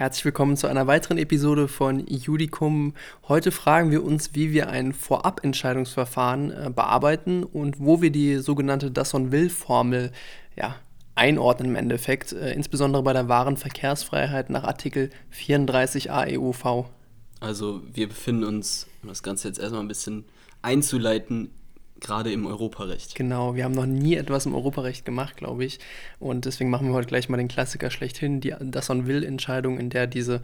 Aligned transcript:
Herzlich 0.00 0.24
willkommen 0.24 0.56
zu 0.56 0.66
einer 0.66 0.86
weiteren 0.86 1.18
Episode 1.18 1.68
von 1.68 2.06
Judicum. 2.06 2.94
Heute 3.28 3.52
fragen 3.52 3.90
wir 3.90 4.02
uns, 4.02 4.34
wie 4.34 4.50
wir 4.50 4.70
ein 4.70 4.94
Vorabentscheidungsverfahren 4.94 6.50
äh, 6.50 6.70
bearbeiten 6.74 7.44
und 7.44 7.80
wo 7.80 8.00
wir 8.00 8.10
die 8.10 8.36
sogenannte 8.38 8.90
Dasson-Will-Formel 8.90 10.10
ja, 10.56 10.76
einordnen 11.16 11.68
im 11.68 11.76
Endeffekt, 11.76 12.32
äh, 12.32 12.54
insbesondere 12.54 13.02
bei 13.02 13.12
der 13.12 13.28
wahren 13.28 13.58
Verkehrsfreiheit 13.58 14.48
nach 14.48 14.64
Artikel 14.64 15.10
34 15.32 16.10
AEUV. 16.10 16.86
Also 17.40 17.82
wir 17.92 18.08
befinden 18.08 18.44
uns, 18.44 18.86
um 19.02 19.10
das 19.10 19.22
Ganze 19.22 19.48
jetzt 19.48 19.60
erstmal 19.60 19.82
ein 19.82 19.88
bisschen 19.88 20.24
einzuleiten, 20.62 21.50
gerade 22.00 22.32
im 22.32 22.46
Europarecht. 22.46 23.14
Genau, 23.14 23.54
wir 23.54 23.64
haben 23.64 23.74
noch 23.74 23.86
nie 23.86 24.16
etwas 24.16 24.46
im 24.46 24.54
Europarecht 24.54 25.04
gemacht, 25.04 25.36
glaube 25.36 25.64
ich. 25.64 25.78
Und 26.18 26.44
deswegen 26.44 26.70
machen 26.70 26.88
wir 26.88 26.94
heute 26.94 27.08
gleich 27.08 27.28
mal 27.28 27.36
den 27.36 27.48
Klassiker 27.48 27.90
schlechthin, 27.90 28.40
die 28.40 28.54
Dasson-Will-Entscheidung, 28.58 29.78
in 29.78 29.90
der 29.90 30.06
diese 30.06 30.40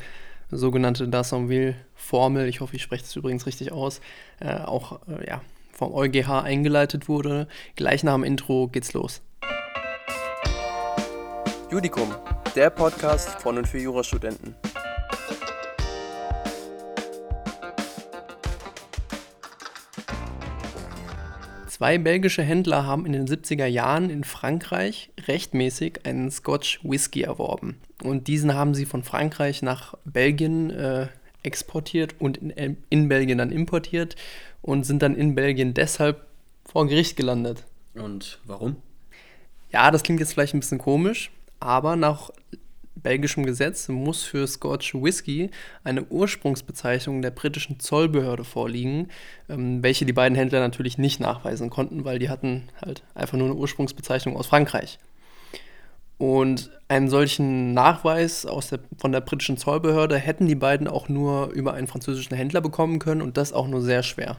sogenannte 0.50 1.09
Dasson-Will-Formel, 1.09 2.47
ich 2.48 2.61
hoffe, 2.61 2.77
ich 2.77 2.83
spreche 2.83 3.02
das 3.02 3.16
übrigens 3.16 3.47
richtig 3.47 3.73
aus, 3.73 4.00
äh, 4.41 4.55
auch 4.55 5.00
äh, 5.09 5.27
ja, 5.27 5.42
vom 5.73 5.92
EuGH 5.92 6.42
eingeleitet 6.42 7.09
wurde. 7.09 7.48
Gleich 7.75 8.05
nach 8.05 8.14
dem 8.14 8.25
Intro 8.25 8.69
geht's 8.69 8.92
los. 8.92 9.23
Judicum, 11.70 12.14
der 12.55 12.70
Podcast 12.70 13.41
von 13.41 13.59
und 13.59 13.66
für 13.66 13.78
Jurastudenten. 13.78 14.55
Zwei 21.77 21.98
belgische 21.98 22.43
Händler 22.43 22.87
haben 22.87 23.05
in 23.05 23.12
den 23.12 23.27
70er 23.27 23.66
Jahren 23.66 24.09
in 24.09 24.25
Frankreich 24.25 25.11
rechtmäßig 25.29 26.07
einen 26.07 26.30
Scotch 26.30 26.80
Whisky 26.83 27.21
erworben. 27.21 27.77
Und 28.03 28.29
diesen 28.29 28.55
haben 28.55 28.75
sie 28.75 28.87
von 28.87 29.03
Frankreich 29.03 29.61
nach 29.61 29.93
Belgien 30.07 30.70
äh, 30.70 31.09
exportiert 31.43 32.15
und 32.19 32.39
in, 32.39 32.79
in 32.89 33.09
Belgien 33.11 33.37
dann 33.37 33.53
importiert 33.53 34.17
und 34.62 34.84
sind 34.84 35.03
dann 35.03 35.15
in 35.15 35.34
Belgien 35.34 35.75
deshalb 35.75 36.25
vor 36.65 36.87
Gericht 36.87 37.15
gelandet. 37.15 37.65
Und 37.93 38.41
warum? 38.47 38.77
Ja, 39.70 39.91
das 39.91 40.03
klingt 40.03 40.20
jetzt 40.20 40.33
vielleicht 40.33 40.55
ein 40.55 40.61
bisschen 40.61 40.78
komisch, 40.78 41.31
aber 41.61 41.95
nach 41.95 42.31
belgischem 43.07 43.47
Gesetz 43.47 43.87
muss 43.87 44.25
für 44.25 44.49
Scotch 44.49 44.93
Whisky 44.93 45.53
eine 45.85 46.03
Ursprungsbezeichnung 46.03 47.23
der 47.23 47.31
britischen 47.31 47.79
Zollbehörde 47.79 48.43
vorliegen, 48.43 49.11
ähm, 49.49 49.81
welche 49.81 50.05
die 50.07 50.12
beiden 50.12 50.37
Händler 50.37 50.59
natürlich 50.59 50.99
nicht 50.99 51.21
nachweisen 51.21 51.71
konnten, 51.71 52.05
weil 52.05 52.19
die 52.19 52.29
hatten 52.29 52.65
halt 52.84 53.05
einfach 53.15 53.39
nur 53.39 53.47
eine 53.47 53.55
Ursprungsbezeichnung 53.55 54.37
aus 54.37 54.49
Frankreich. 54.49 54.99
Und 56.19 56.73
einen 56.89 57.09
solchen 57.09 57.75
Nachweis 57.75 58.43
der, 58.43 58.81
von 58.99 59.12
der 59.12 59.21
britischen 59.21 59.57
Zollbehörde 59.57 60.19
hätten 60.19 60.49
die 60.49 60.57
beiden 60.57 60.89
auch 60.89 61.09
nur 61.09 61.51
über 61.51 61.75
einen 61.75 61.87
französischen 61.87 62.34
Händler 62.34 62.61
bekommen 62.61 62.99
können 62.99 63.23
und 63.23 63.37
das 63.37 63.53
auch 63.53 63.69
nur 63.69 63.83
sehr 63.83 64.03
schwer. 64.03 64.39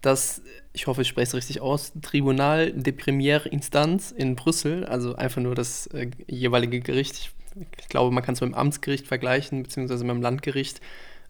Das, 0.00 0.40
ich 0.76 0.86
hoffe, 0.86 1.00
ich 1.02 1.08
spreche 1.08 1.28
es 1.28 1.34
richtig 1.34 1.62
aus, 1.62 1.94
Tribunal 2.02 2.70
de 2.70 2.92
Première 2.92 3.46
Instance 3.46 4.14
in 4.14 4.36
Brüssel, 4.36 4.84
also 4.84 5.16
einfach 5.16 5.40
nur 5.40 5.54
das 5.54 5.86
äh, 5.88 6.10
jeweilige 6.26 6.80
Gericht, 6.80 7.32
ich 7.80 7.88
glaube, 7.88 8.14
man 8.14 8.22
kann 8.22 8.34
es 8.34 8.42
mit 8.42 8.50
dem 8.50 8.54
Amtsgericht 8.54 9.06
vergleichen, 9.06 9.62
beziehungsweise 9.62 10.04
mit 10.04 10.14
dem 10.14 10.20
Landgericht, 10.20 10.82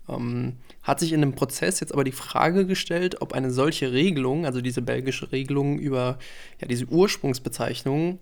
ähm, 0.09 0.57
hat 0.83 0.99
sich 0.99 1.13
in 1.13 1.21
dem 1.21 1.37
Prozess 1.37 1.79
jetzt 1.79 1.93
aber 1.93 2.03
die 2.03 2.11
Frage 2.11 2.67
gestellt, 2.67 3.23
ob 3.23 3.35
eine 3.35 3.53
solche 3.53 3.93
Regelung, 3.93 4.47
also 4.47 4.61
diese 4.61 4.83
belgische 4.83 5.31
Regelung 5.31 5.79
über 5.79 6.19
ja, 6.61 6.67
diese 6.67 6.87
Ursprungsbezeichnung, 6.87 8.19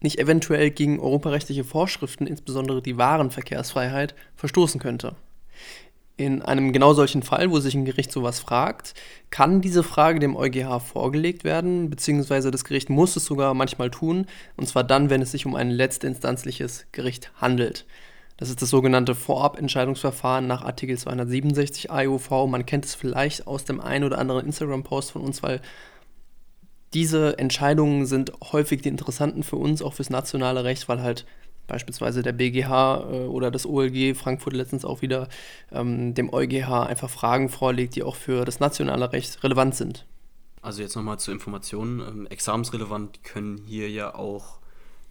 nicht 0.00 0.18
eventuell 0.18 0.72
gegen 0.72 0.98
europarechtliche 0.98 1.62
Vorschriften, 1.62 2.26
insbesondere 2.26 2.82
die 2.82 2.98
Warenverkehrsfreiheit, 2.98 4.16
verstoßen 4.34 4.80
könnte. 4.80 5.14
In 6.20 6.42
einem 6.42 6.74
genau 6.74 6.92
solchen 6.92 7.22
Fall, 7.22 7.50
wo 7.50 7.60
sich 7.60 7.74
ein 7.74 7.86
Gericht 7.86 8.12
sowas 8.12 8.40
fragt, 8.40 8.92
kann 9.30 9.62
diese 9.62 9.82
Frage 9.82 10.18
dem 10.18 10.36
EuGH 10.36 10.78
vorgelegt 10.80 11.44
werden, 11.44 11.88
beziehungsweise 11.88 12.50
das 12.50 12.64
Gericht 12.64 12.90
muss 12.90 13.16
es 13.16 13.24
sogar 13.24 13.54
manchmal 13.54 13.90
tun, 13.90 14.26
und 14.58 14.68
zwar 14.68 14.84
dann, 14.84 15.08
wenn 15.08 15.22
es 15.22 15.30
sich 15.30 15.46
um 15.46 15.54
ein 15.54 15.70
letztinstanzliches 15.70 16.84
Gericht 16.92 17.32
handelt. 17.40 17.86
Das 18.36 18.50
ist 18.50 18.60
das 18.60 18.68
sogenannte 18.68 19.14
Vorabentscheidungsverfahren 19.14 20.46
nach 20.46 20.62
Artikel 20.62 20.98
267 20.98 21.90
AEUV. 21.90 22.46
Man 22.48 22.66
kennt 22.66 22.84
es 22.84 22.94
vielleicht 22.94 23.46
aus 23.46 23.64
dem 23.64 23.80
einen 23.80 24.04
oder 24.04 24.18
anderen 24.18 24.44
Instagram-Post 24.44 25.12
von 25.12 25.22
uns, 25.22 25.42
weil 25.42 25.62
diese 26.92 27.38
Entscheidungen 27.38 28.04
sind 28.04 28.32
häufig 28.52 28.82
die 28.82 28.90
interessanten 28.90 29.42
für 29.42 29.56
uns, 29.56 29.80
auch 29.80 29.94
fürs 29.94 30.10
nationale 30.10 30.64
Recht, 30.64 30.86
weil 30.86 31.00
halt 31.00 31.24
beispielsweise 31.70 32.22
der 32.22 32.32
BGH 32.32 32.96
äh, 32.98 33.26
oder 33.26 33.50
das 33.50 33.64
OLG 33.64 34.14
Frankfurt 34.16 34.52
letztens 34.52 34.84
auch 34.84 35.00
wieder 35.00 35.28
ähm, 35.72 36.14
dem 36.14 36.32
EuGH 36.32 36.86
einfach 36.86 37.08
Fragen 37.08 37.48
vorlegt, 37.48 37.96
die 37.96 38.02
auch 38.02 38.16
für 38.16 38.44
das 38.44 38.60
nationale 38.60 39.12
Recht 39.12 39.42
relevant 39.42 39.74
sind. 39.74 40.06
Also 40.62 40.82
jetzt 40.82 40.96
nochmal 40.96 41.18
zur 41.18 41.32
Information, 41.32 42.00
ähm, 42.00 42.26
examensrelevant 42.26 43.24
können 43.24 43.62
hier 43.66 43.88
ja 43.88 44.14
auch 44.14 44.58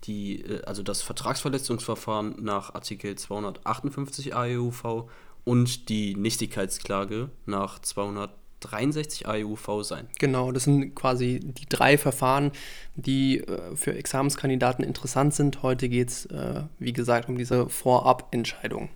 die, 0.04 0.42
äh, 0.42 0.62
also 0.66 0.84
das 0.84 1.02
Vertragsverletzungsverfahren 1.02 2.36
nach 2.40 2.76
Artikel 2.76 3.16
258 3.16 4.36
AEUV 4.36 5.10
und 5.46 5.90
die 5.90 6.16
Nichtigkeitsklage 6.16 7.30
nach 7.46 7.80
200 7.80 8.32
63 8.60 9.28
AEUV 9.28 9.84
sein. 9.84 10.08
Genau, 10.20 10.52
das 10.52 10.64
sind 10.66 10.96
quasi 10.96 11.40
die 11.40 11.66
drei 11.68 11.98
Verfahren, 11.98 12.52
die 12.96 13.40
äh, 13.40 13.76
für 13.76 13.96
Examenskandidaten 13.96 14.84
interessant 14.84 15.34
sind. 15.34 15.64
Heute 15.64 15.90
geht 15.90 16.10
es, 16.10 16.26
äh, 16.28 16.64
wie 16.78 16.94
gesagt, 16.94 17.30
um 17.30 17.38
diese 17.38 17.70
Vorabentscheidung. 17.70 18.90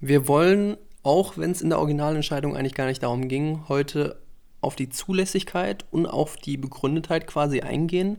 Wir 0.00 0.26
wollen, 0.26 0.76
auch 1.02 1.38
wenn 1.38 1.52
es 1.52 1.62
in 1.62 1.70
der 1.70 1.78
Originalentscheidung 1.78 2.56
eigentlich 2.56 2.74
gar 2.74 2.86
nicht 2.86 3.02
darum 3.02 3.28
ging, 3.28 3.68
heute 3.68 4.18
auf 4.60 4.76
die 4.76 4.88
Zulässigkeit 4.88 5.84
und 5.90 6.06
auf 6.06 6.36
die 6.36 6.56
Begründetheit 6.56 7.26
quasi 7.26 7.60
eingehen, 7.60 8.18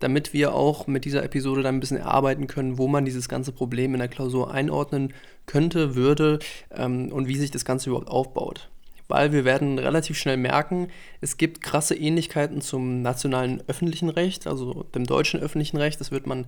damit 0.00 0.32
wir 0.32 0.54
auch 0.54 0.86
mit 0.86 1.04
dieser 1.04 1.22
Episode 1.22 1.62
dann 1.62 1.76
ein 1.76 1.80
bisschen 1.80 1.98
erarbeiten 1.98 2.48
können, 2.48 2.76
wo 2.76 2.88
man 2.88 3.04
dieses 3.04 3.28
ganze 3.28 3.52
Problem 3.52 3.94
in 3.94 4.00
der 4.00 4.08
Klausur 4.08 4.52
einordnen 4.52 5.12
könnte, 5.46 5.94
würde 5.94 6.40
ähm, 6.70 7.12
und 7.12 7.28
wie 7.28 7.36
sich 7.36 7.50
das 7.50 7.64
Ganze 7.64 7.90
überhaupt 7.90 8.08
aufbaut 8.08 8.71
weil 9.12 9.30
wir 9.30 9.44
werden 9.44 9.78
relativ 9.78 10.16
schnell 10.16 10.38
merken, 10.38 10.88
es 11.20 11.36
gibt 11.36 11.60
krasse 11.60 11.94
Ähnlichkeiten 11.94 12.62
zum 12.62 13.02
nationalen 13.02 13.62
öffentlichen 13.66 14.08
Recht, 14.08 14.46
also 14.46 14.84
dem 14.94 15.04
deutschen 15.04 15.38
öffentlichen 15.38 15.76
Recht. 15.76 16.00
Das 16.00 16.10
wird 16.10 16.26
man 16.26 16.46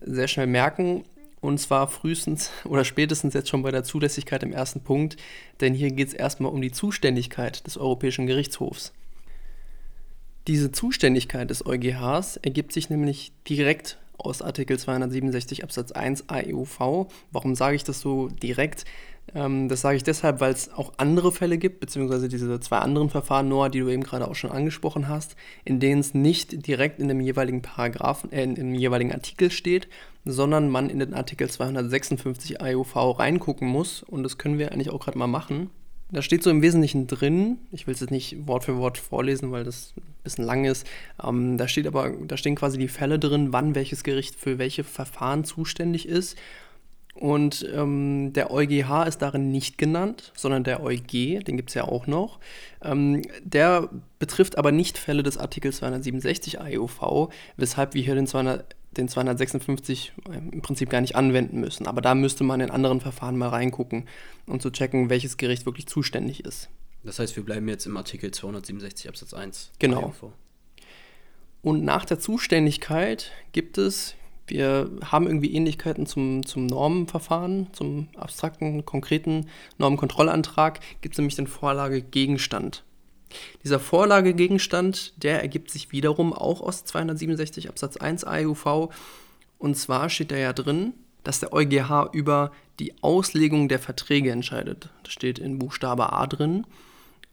sehr 0.00 0.26
schnell 0.26 0.46
merken. 0.46 1.04
Und 1.42 1.58
zwar 1.58 1.88
frühestens 1.88 2.50
oder 2.64 2.86
spätestens 2.86 3.34
jetzt 3.34 3.50
schon 3.50 3.62
bei 3.62 3.70
der 3.70 3.84
Zulässigkeit 3.84 4.42
im 4.42 4.54
ersten 4.54 4.80
Punkt, 4.80 5.18
denn 5.60 5.74
hier 5.74 5.90
geht 5.90 6.08
es 6.08 6.14
erstmal 6.14 6.50
um 6.50 6.62
die 6.62 6.72
Zuständigkeit 6.72 7.66
des 7.66 7.76
Europäischen 7.76 8.26
Gerichtshofs. 8.26 8.94
Diese 10.46 10.72
Zuständigkeit 10.72 11.50
des 11.50 11.66
EuGHs 11.66 12.38
ergibt 12.38 12.72
sich 12.72 12.88
nämlich 12.88 13.32
direkt 13.46 13.98
aus 14.16 14.40
Artikel 14.40 14.78
267 14.78 15.64
Absatz 15.64 15.92
1 15.92 16.30
AEUV. 16.30 17.10
Warum 17.30 17.54
sage 17.54 17.76
ich 17.76 17.84
das 17.84 18.00
so 18.00 18.28
direkt? 18.28 18.86
Ähm, 19.34 19.68
das 19.68 19.80
sage 19.80 19.96
ich 19.96 20.04
deshalb, 20.04 20.40
weil 20.40 20.52
es 20.52 20.72
auch 20.72 20.92
andere 20.98 21.32
Fälle 21.32 21.58
gibt, 21.58 21.80
beziehungsweise 21.80 22.28
diese 22.28 22.60
zwei 22.60 22.78
anderen 22.78 23.10
Verfahren, 23.10 23.48
Noah, 23.48 23.68
die 23.68 23.80
du 23.80 23.88
eben 23.88 24.02
gerade 24.02 24.28
auch 24.28 24.34
schon 24.34 24.52
angesprochen 24.52 25.08
hast, 25.08 25.36
in 25.64 25.80
denen 25.80 26.00
es 26.00 26.14
nicht 26.14 26.66
direkt 26.66 27.00
in 27.00 27.08
dem 27.08 27.20
jeweiligen 27.20 27.62
Paragraphen, 27.62 28.32
äh, 28.32 28.44
in 28.44 28.74
jeweiligen 28.74 29.12
Artikel 29.12 29.50
steht, 29.50 29.88
sondern 30.24 30.68
man 30.68 30.90
in 30.90 30.98
den 30.98 31.14
Artikel 31.14 31.48
256 31.48 32.60
AEUV 32.60 33.18
reingucken 33.18 33.68
muss. 33.68 34.02
Und 34.02 34.22
das 34.22 34.38
können 34.38 34.58
wir 34.58 34.72
eigentlich 34.72 34.90
auch 34.90 35.00
gerade 35.00 35.18
mal 35.18 35.26
machen. 35.26 35.70
Da 36.12 36.22
steht 36.22 36.44
so 36.44 36.50
im 36.50 36.62
Wesentlichen 36.62 37.08
drin, 37.08 37.58
ich 37.72 37.88
will 37.88 37.94
es 37.94 38.00
jetzt 38.00 38.12
nicht 38.12 38.46
Wort 38.46 38.64
für 38.64 38.76
Wort 38.76 38.96
vorlesen, 38.96 39.50
weil 39.50 39.64
das 39.64 39.92
ein 39.96 40.02
bisschen 40.22 40.44
lang 40.44 40.64
ist. 40.64 40.86
Ähm, 41.22 41.58
da 41.58 41.66
steht 41.66 41.86
aber, 41.88 42.10
da 42.10 42.36
stehen 42.36 42.54
quasi 42.54 42.78
die 42.78 42.86
Fälle 42.86 43.18
drin, 43.18 43.52
wann 43.52 43.74
welches 43.74 44.04
Gericht 44.04 44.36
für 44.36 44.58
welche 44.58 44.84
Verfahren 44.84 45.42
zuständig 45.44 46.08
ist. 46.08 46.36
Und 47.18 47.66
ähm, 47.74 48.34
der 48.34 48.50
EuGH 48.50 49.06
ist 49.06 49.22
darin 49.22 49.50
nicht 49.50 49.78
genannt, 49.78 50.32
sondern 50.36 50.64
der 50.64 50.82
EuG, 50.82 51.42
den 51.44 51.56
gibt 51.56 51.70
es 51.70 51.74
ja 51.74 51.84
auch 51.84 52.06
noch. 52.06 52.38
Ähm, 52.82 53.22
der 53.42 53.88
betrifft 54.18 54.58
aber 54.58 54.70
nicht 54.70 54.98
Fälle 54.98 55.22
des 55.22 55.38
Artikels 55.38 55.78
267 55.78 56.60
AEUV, 56.60 57.30
weshalb 57.56 57.94
wir 57.94 58.02
hier 58.02 58.14
den, 58.14 58.26
200, 58.26 58.76
den 58.98 59.08
256 59.08 60.12
im 60.52 60.60
Prinzip 60.60 60.90
gar 60.90 61.00
nicht 61.00 61.16
anwenden 61.16 61.58
müssen. 61.58 61.86
Aber 61.86 62.02
da 62.02 62.14
müsste 62.14 62.44
man 62.44 62.60
in 62.60 62.70
anderen 62.70 63.00
Verfahren 63.00 63.38
mal 63.38 63.48
reingucken 63.48 64.04
und 64.46 64.60
zu 64.60 64.70
checken, 64.70 65.08
welches 65.08 65.38
Gericht 65.38 65.64
wirklich 65.64 65.86
zuständig 65.86 66.44
ist. 66.44 66.68
Das 67.02 67.18
heißt, 67.18 67.34
wir 67.36 67.44
bleiben 67.44 67.66
jetzt 67.68 67.86
im 67.86 67.96
Artikel 67.96 68.30
267 68.30 69.08
Absatz 69.08 69.32
1. 69.32 69.72
Genau. 69.78 70.02
AEUV. 70.02 70.32
Und 71.62 71.82
nach 71.82 72.04
der 72.04 72.18
Zuständigkeit 72.18 73.32
gibt 73.52 73.78
es, 73.78 74.16
wir 74.46 74.90
haben 75.04 75.26
irgendwie 75.26 75.54
Ähnlichkeiten 75.54 76.06
zum, 76.06 76.46
zum 76.46 76.66
Normenverfahren, 76.66 77.68
zum 77.72 78.08
abstrakten, 78.16 78.84
konkreten 78.84 79.46
Normenkontrollantrag, 79.78 80.80
gibt 81.00 81.14
es 81.14 81.18
nämlich 81.18 81.36
den 81.36 81.46
Vorlagegegenstand. 81.46 82.84
Dieser 83.64 83.80
Vorlagegegenstand, 83.80 85.22
der 85.22 85.42
ergibt 85.42 85.70
sich 85.70 85.92
wiederum 85.92 86.32
auch 86.32 86.60
aus 86.60 86.84
267 86.84 87.68
Absatz 87.68 87.96
1 87.96 88.24
AEUV. 88.24 88.88
Und 89.58 89.76
zwar 89.76 90.08
steht 90.10 90.30
da 90.30 90.36
ja 90.36 90.52
drin, 90.52 90.94
dass 91.24 91.40
der 91.40 91.52
EuGH 91.52 92.10
über 92.12 92.52
die 92.78 92.94
Auslegung 93.02 93.68
der 93.68 93.80
Verträge 93.80 94.30
entscheidet. 94.30 94.90
Das 95.02 95.12
steht 95.12 95.38
in 95.38 95.58
Buchstabe 95.58 96.12
A 96.12 96.26
drin. 96.26 96.66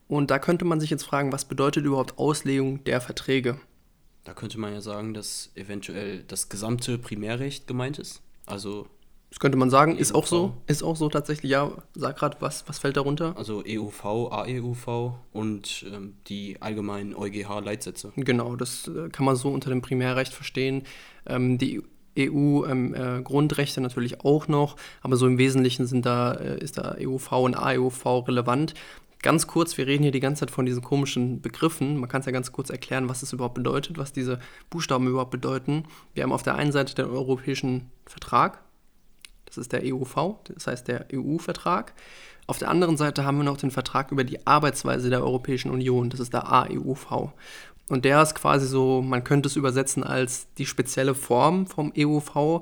Und 0.07 0.31
da 0.31 0.39
könnte 0.39 0.66
man 0.66 0.80
sich 0.80 0.89
jetzt 0.89 1.04
fragen, 1.04 1.31
was 1.31 1.45
bedeutet 1.45 1.86
überhaupt 1.86 2.18
Auslegung 2.18 2.83
der 2.83 3.01
Verträge? 3.01 3.59
Da 4.24 4.34
könnte 4.34 4.60
man 4.60 4.74
ja 4.74 4.81
sagen, 4.81 5.14
dass 5.14 5.52
eventuell 5.56 6.24
das 6.28 6.50
gesamte 6.50 6.98
Primärrecht 6.98 7.68
gemeint 7.68 8.00
ist. 8.00 8.22
Also. 8.46 8.88
Das 9.30 9.40
könnte 9.40 9.58
man 9.58 9.72
sagen, 9.72 9.98
ist 9.98 10.14
auch 10.14 10.28
so. 10.28 10.54
Ist 10.68 10.84
auch 10.84 10.96
so 10.96 11.10
tatsächlich. 11.10 11.50
Ja, 11.50 11.72
sag 11.96 12.18
gerade, 12.18 12.38
was, 12.40 12.68
was 12.68 12.78
fällt 12.78 12.98
darunter? 12.98 13.36
Also 13.36 13.64
EUV, 13.66 14.31
AEUV 14.31 15.14
und 15.31 15.86
ähm, 15.92 16.14
die 16.28 16.62
allgemeinen 16.62 17.16
EuGH-Leitsätze. 17.16 18.14
Genau, 18.16 18.56
das 18.56 18.88
äh, 18.88 19.10
kann 19.10 19.25
man 19.25 19.36
so 19.36 19.50
unter 19.50 19.72
dem 19.72 19.81
Primärrecht 19.81 20.34
verstehen. 20.34 20.84
Ähm, 21.26 21.58
die 21.58 21.81
EU-Grundrechte 22.18 23.80
ähm, 23.80 23.84
äh, 23.84 23.88
natürlich 23.88 24.24
auch 24.24 24.48
noch, 24.48 24.76
aber 25.02 25.16
so 25.16 25.26
im 25.26 25.38
Wesentlichen 25.38 25.88
sind 25.88 26.06
da, 26.06 26.34
äh, 26.34 26.60
ist 26.60 26.78
da 26.78 26.96
EUV 27.00 27.31
und 27.31 27.56
AEUV 27.56 28.28
relevant. 28.28 28.76
Ganz 29.24 29.48
kurz, 29.48 29.78
wir 29.78 29.88
reden 29.88 30.04
hier 30.04 30.12
die 30.12 30.20
ganze 30.20 30.42
Zeit 30.42 30.52
von 30.52 30.66
diesen 30.66 30.84
komischen 30.84 31.40
Begriffen. 31.42 31.98
Man 31.98 32.10
kann 32.10 32.20
es 32.20 32.25
ja 32.25 32.34
ganz 32.34 32.52
kurz 32.52 32.70
erklären, 32.70 33.08
was 33.08 33.24
es 33.24 33.31
überhaupt 33.31 33.56
bedeutet, 33.56 33.98
was 33.98 34.12
diese 34.12 34.38
Buchstaben 34.70 35.08
überhaupt 35.08 35.31
bedeuten. 35.31 35.86
Wir 36.14 36.24
haben 36.24 36.34
auf 36.34 36.44
der 36.44 36.56
einen 36.56 36.74
Seite 36.74 36.94
den 36.94 37.06
Europäischen 37.06 37.90
Vertrag, 38.06 38.60
das 39.46 39.58
ist 39.58 39.72
der 39.72 39.81
EUV, 39.81 40.40
das 40.54 40.68
heißt 40.68 40.90
der 40.90 41.06
EU-Vertrag. 41.14 41.94
Auf 42.48 42.58
der 42.58 42.70
anderen 42.70 42.98
Seite 42.98 43.24
haben 43.24 43.38
wir 43.38 43.46
noch 43.46 43.56
den 43.56 43.72
Vertrag 43.72 44.12
über 44.12 44.25
die 44.25 44.46
Arbeitsweise 44.46 45.10
der 45.10 45.24
Europäischen 45.24 45.72
Union, 45.72 46.10
das 46.10 46.19
ist 46.19 46.34
der 46.34 46.52
AEUV. 46.52 47.31
Und 47.88 48.04
der 48.04 48.22
ist 48.22 48.36
quasi 48.36 48.68
so, 48.68 49.02
man 49.02 49.24
könnte 49.24 49.48
es 49.48 49.56
übersetzen 49.56 50.04
als 50.04 50.48
die 50.58 50.66
spezielle 50.66 51.16
Form 51.16 51.66
vom 51.66 51.94
EUV. 51.98 52.62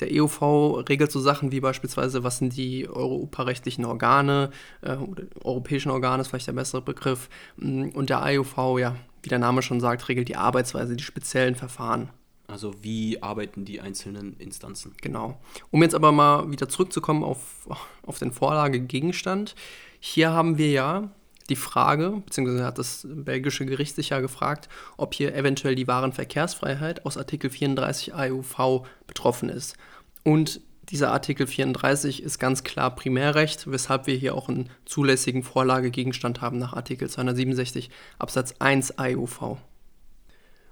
Der 0.00 0.08
EUV 0.10 0.88
regelt 0.88 1.12
so 1.12 1.20
Sachen 1.20 1.52
wie 1.52 1.60
beispielsweise, 1.60 2.24
was 2.24 2.38
sind 2.38 2.56
die 2.56 2.88
europarechtlichen 2.88 3.84
Organe, 3.84 4.50
äh, 4.82 4.96
oder 4.96 5.24
europäischen 5.44 5.90
Organe 5.90 6.22
ist 6.22 6.28
vielleicht 6.28 6.46
der 6.46 6.52
bessere 6.52 6.82
Begriff. 6.82 7.28
Mm, 7.56 7.88
und 7.90 8.10
der 8.10 8.22
AEUV, 8.22 8.78
ja, 8.78 8.96
wie 9.22 9.28
der 9.28 9.38
Name 9.38 9.62
schon 9.62 9.80
sagt, 9.80 10.08
regelt 10.08 10.28
die 10.28 10.36
Arbeitsweise, 10.36 10.96
die 10.96 11.04
speziellen 11.04 11.54
Verfahren. 11.54 12.10
Also 12.48 12.74
wie 12.82 13.22
arbeiten 13.22 13.64
die 13.64 13.80
einzelnen 13.80 14.36
Instanzen? 14.38 14.92
Genau. 15.00 15.38
Um 15.70 15.82
jetzt 15.82 15.94
aber 15.94 16.10
mal 16.10 16.50
wieder 16.50 16.68
zurückzukommen 16.68 17.22
auf, 17.22 17.68
auf 18.04 18.18
den 18.18 18.32
Vorlagegegenstand. 18.32 19.54
Hier 20.00 20.32
haben 20.32 20.58
wir 20.58 20.70
ja 20.70 21.10
die 21.50 21.56
Frage, 21.56 22.22
beziehungsweise 22.24 22.64
hat 22.64 22.78
das 22.78 23.06
belgische 23.08 23.66
Gericht 23.66 23.96
sich 23.96 24.10
ja 24.10 24.20
gefragt, 24.20 24.68
ob 24.96 25.14
hier 25.14 25.34
eventuell 25.34 25.74
die 25.74 25.88
Warenverkehrsfreiheit 25.88 27.04
aus 27.04 27.18
Artikel 27.18 27.50
34 27.50 28.14
AUV 28.14 28.86
betroffen 29.06 29.48
ist. 29.48 29.76
Und 30.22 30.60
dieser 30.90 31.12
Artikel 31.12 31.46
34 31.46 32.22
ist 32.22 32.38
ganz 32.38 32.64
klar 32.64 32.94
Primärrecht, 32.94 33.70
weshalb 33.70 34.06
wir 34.06 34.16
hier 34.16 34.34
auch 34.34 34.48
einen 34.48 34.70
zulässigen 34.86 35.42
Vorlagegegenstand 35.42 36.40
haben 36.40 36.58
nach 36.58 36.72
Artikel 36.72 37.08
267 37.08 37.90
Absatz 38.18 38.54
1 38.58 38.98
AUV. 38.98 39.58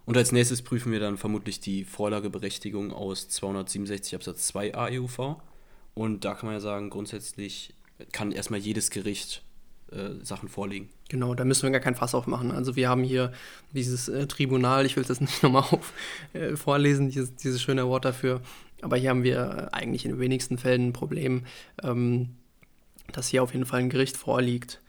Und 0.07 0.17
als 0.17 0.33
nächstes 0.33 0.63
prüfen 0.63 0.91
wir 0.91 1.01
dann 1.01 1.19
vermutlich 1.19 1.61
die 1.61 1.85
Vorlageberechtigung 1.85 2.93
aus 2.93 3.29
267 3.29 4.15
Absatz 4.15 4.47
2 4.49 4.75
AEUV. 4.75 5.37
Und 5.95 6.25
da 6.25 6.35
kann 6.35 6.47
man 6.47 6.55
ja 6.55 6.61
sagen, 6.61 6.91
grundsätzlich 6.91 7.75
kann 8.13 8.33
erstmal 8.33 8.61
jedes 8.61 8.91
Gericht 8.91 9.43
Sachen 10.23 10.49
vorlegen. 10.49 10.89
Genau, 11.09 11.35
da 11.35 11.45
müssen 11.45 11.63
wir 11.63 11.71
gar 11.71 11.81
kein 11.81 11.95
Fass 11.95 12.15
aufmachen. 12.15 12.51
Also 12.51 12.77
wir 12.77 12.89
haben 12.89 13.03
hier 13.03 13.33
dieses 13.73 14.09
äh, 14.09 14.27
Tribunal, 14.27 14.85
ich 14.85 14.97
will 14.97 15.05
das 15.05 15.21
nicht 15.23 15.43
nochmal 15.43 15.63
auf, 15.63 15.93
äh, 16.35 16.57
vorlesen, 16.57 17.11
dieses, 17.11 17.35
dieses 17.35 17.63
schöne 17.63 17.87
Wort 17.87 18.05
dafür, 18.05 18.41
aber 18.83 18.97
hier 18.97 19.11
haben 19.11 19.23
wir 19.23 19.71
eigentlich 19.73 20.05
in 20.05 20.13
den 20.13 20.21
wenigsten 20.21 20.59
Fällen 20.59 20.89
ein 20.89 20.93
Problem, 20.93 21.45
ähm, 21.83 22.31
dass 23.13 23.29
hier 23.29 23.43
auf 23.43 23.53
jeden 23.55 23.65
Fall 23.65 23.81
ein 23.81 23.91
Gericht 23.91 24.17
vorliegt. 24.17 24.81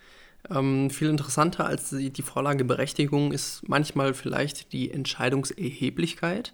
Ähm, 0.50 0.90
viel 0.90 1.10
interessanter 1.10 1.66
als 1.66 1.90
die, 1.90 2.10
die 2.10 2.22
Vorlageberechtigung 2.22 3.32
ist 3.32 3.68
manchmal 3.68 4.14
vielleicht 4.14 4.74
die 4.74 4.92
Entscheidungserheblichkeit. 4.92 6.54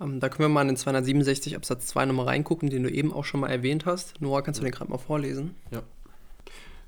Ähm, 0.00 0.20
da 0.20 0.28
können 0.28 0.48
wir 0.48 0.48
mal 0.48 0.62
in 0.62 0.68
den 0.68 0.76
267 0.76 1.56
Absatz 1.56 1.86
2 1.88 2.06
nochmal 2.06 2.26
reingucken, 2.26 2.70
den 2.70 2.82
du 2.82 2.90
eben 2.90 3.12
auch 3.12 3.24
schon 3.24 3.40
mal 3.40 3.50
erwähnt 3.50 3.84
hast. 3.84 4.20
Noah, 4.20 4.42
kannst 4.42 4.60
du 4.60 4.64
den 4.64 4.72
gerade 4.72 4.90
mal 4.90 4.98
vorlesen? 4.98 5.54
Ja 5.70 5.82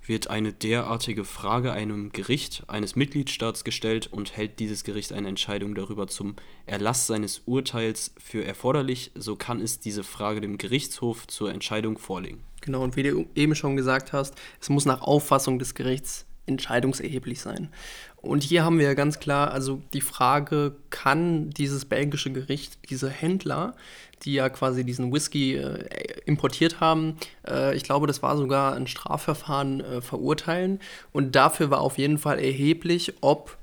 wird 0.08 0.28
eine 0.28 0.52
derartige 0.52 1.24
Frage 1.24 1.72
einem 1.72 2.12
Gericht 2.12 2.64
eines 2.68 2.96
Mitgliedstaats 2.96 3.64
gestellt 3.64 4.08
und 4.12 4.36
hält 4.36 4.58
dieses 4.58 4.84
Gericht 4.84 5.12
eine 5.12 5.28
Entscheidung 5.28 5.74
darüber 5.74 6.06
zum 6.06 6.36
Erlass 6.66 7.06
seines 7.06 7.42
Urteils 7.46 8.14
für 8.18 8.44
erforderlich, 8.44 9.12
so 9.14 9.36
kann 9.36 9.60
es 9.60 9.80
diese 9.80 10.04
Frage 10.04 10.40
dem 10.40 10.58
Gerichtshof 10.58 11.26
zur 11.26 11.52
Entscheidung 11.52 11.98
vorlegen. 11.98 12.42
Genau, 12.60 12.82
und 12.82 12.96
wie 12.96 13.02
du 13.02 13.26
eben 13.34 13.54
schon 13.54 13.76
gesagt 13.76 14.12
hast, 14.12 14.34
es 14.60 14.70
muss 14.70 14.86
nach 14.86 15.02
Auffassung 15.02 15.58
des 15.58 15.74
Gerichts 15.74 16.26
entscheidungserheblich 16.46 17.40
sein. 17.40 17.68
Und 18.16 18.42
hier 18.42 18.64
haben 18.64 18.78
wir 18.78 18.86
ja 18.86 18.94
ganz 18.94 19.18
klar, 19.18 19.50
also 19.50 19.82
die 19.92 20.00
Frage, 20.00 20.76
kann 20.90 21.50
dieses 21.50 21.84
belgische 21.84 22.32
Gericht 22.32 22.78
diese 22.88 23.10
Händler, 23.10 23.74
die 24.22 24.34
ja 24.34 24.48
quasi 24.48 24.84
diesen 24.84 25.12
Whisky 25.12 25.56
äh, 25.56 25.84
importiert 26.24 26.80
haben, 26.80 27.16
äh, 27.46 27.76
ich 27.76 27.82
glaube, 27.82 28.06
das 28.06 28.22
war 28.22 28.36
sogar 28.36 28.74
ein 28.74 28.86
Strafverfahren, 28.86 29.80
äh, 29.80 30.00
verurteilen. 30.00 30.80
Und 31.12 31.36
dafür 31.36 31.70
war 31.70 31.80
auf 31.80 31.98
jeden 31.98 32.16
Fall 32.18 32.38
erheblich, 32.38 33.12
ob 33.20 33.58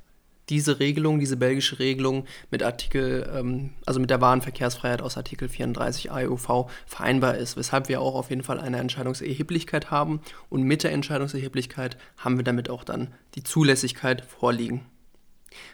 diese 0.51 0.80
Regelung, 0.80 1.19
diese 1.19 1.38
belgische 1.38 1.80
Regelung 1.80 2.25
mit 2.51 2.62
Artikel, 2.62 3.27
ähm, 3.33 3.71
also 3.86 4.00
mit 4.00 4.09
der 4.09 4.21
Warenverkehrsfreiheit 4.21 5.01
aus 5.01 5.18
Artikel 5.18 5.50
34 5.50 6.12
AEUV 6.12 6.69
vereinbar 6.86 7.38
ist, 7.38 7.57
weshalb 7.57 7.88
wir 7.89 8.01
auch 8.01 8.15
auf 8.15 8.30
jeden 8.30 8.44
Fall 8.44 8.59
eine 8.59 8.77
Entscheidungserheblichkeit 8.77 9.89
haben 9.89 10.21
und 10.50 10.63
mit 10.63 10.83
der 10.83 10.92
Entscheidungserheblichkeit 10.92 11.98
haben 12.18 12.38
wir 12.38 12.44
damit 12.44 12.69
auch 12.69 12.83
dann 12.83 13.13
die 13.36 13.44
Zulässigkeit 13.44 14.24
vorliegen. 14.25 14.86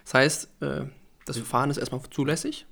Das 0.06 0.14
heißt, 0.14 0.50
äh, 0.62 0.82
das 1.26 1.38
Verfahren 1.38 1.72
ist 1.72 1.78
erstmal 1.78 2.02
zulässig 2.10 2.68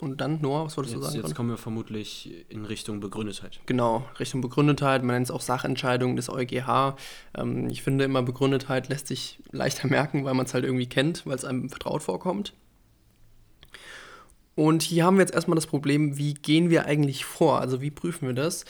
und 0.00 0.20
dann, 0.20 0.40
Noah, 0.42 0.66
was 0.66 0.76
wolltest 0.76 0.94
jetzt, 0.94 1.04
du 1.04 1.10
sagen? 1.10 1.26
Jetzt 1.26 1.34
kommen 1.34 1.48
wir 1.48 1.56
vermutlich 1.56 2.44
in 2.50 2.66
Richtung 2.66 3.00
Begründetheit. 3.00 3.60
Genau, 3.64 4.04
Richtung 4.20 4.42
Begründetheit. 4.42 5.02
Man 5.02 5.14
nennt 5.16 5.26
es 5.26 5.30
auch 5.30 5.40
Sachentscheidung 5.40 6.16
des 6.16 6.28
EuGH. 6.28 6.96
Ähm, 7.34 7.68
ich 7.68 7.82
finde 7.82 8.04
immer, 8.04 8.22
Begründetheit 8.22 8.88
lässt 8.88 9.06
sich 9.06 9.38
leichter 9.52 9.88
merken, 9.88 10.24
weil 10.24 10.34
man 10.34 10.44
es 10.44 10.52
halt 10.52 10.64
irgendwie 10.64 10.88
kennt, 10.88 11.24
weil 11.24 11.36
es 11.36 11.44
einem 11.44 11.70
vertraut 11.70 12.02
vorkommt. 12.02 12.52
Und 14.54 14.82
hier 14.82 15.04
haben 15.04 15.16
wir 15.16 15.22
jetzt 15.22 15.34
erstmal 15.34 15.54
das 15.54 15.66
Problem, 15.66 16.18
wie 16.18 16.34
gehen 16.34 16.70
wir 16.70 16.86
eigentlich 16.86 17.24
vor? 17.24 17.60
Also 17.60 17.80
wie 17.80 17.90
prüfen 17.90 18.26
wir 18.26 18.34
das? 18.34 18.64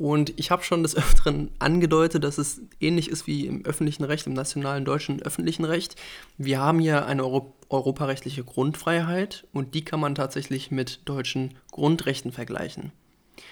Und 0.00 0.32
ich 0.40 0.50
habe 0.50 0.62
schon 0.62 0.82
des 0.82 0.96
Öfteren 0.96 1.50
angedeutet, 1.58 2.24
dass 2.24 2.38
es 2.38 2.62
ähnlich 2.80 3.10
ist 3.10 3.26
wie 3.26 3.44
im 3.44 3.66
öffentlichen 3.66 4.02
Recht, 4.02 4.26
im 4.26 4.32
nationalen 4.32 4.86
deutschen 4.86 5.20
öffentlichen 5.20 5.66
Recht. 5.66 5.94
Wir 6.38 6.58
haben 6.58 6.78
hier 6.78 7.04
eine 7.04 7.22
Euro 7.22 7.54
europarechtliche 7.68 8.42
Grundfreiheit 8.42 9.46
und 9.52 9.74
die 9.74 9.84
kann 9.84 10.00
man 10.00 10.14
tatsächlich 10.14 10.70
mit 10.70 11.00
deutschen 11.04 11.54
Grundrechten 11.70 12.32
vergleichen. 12.32 12.92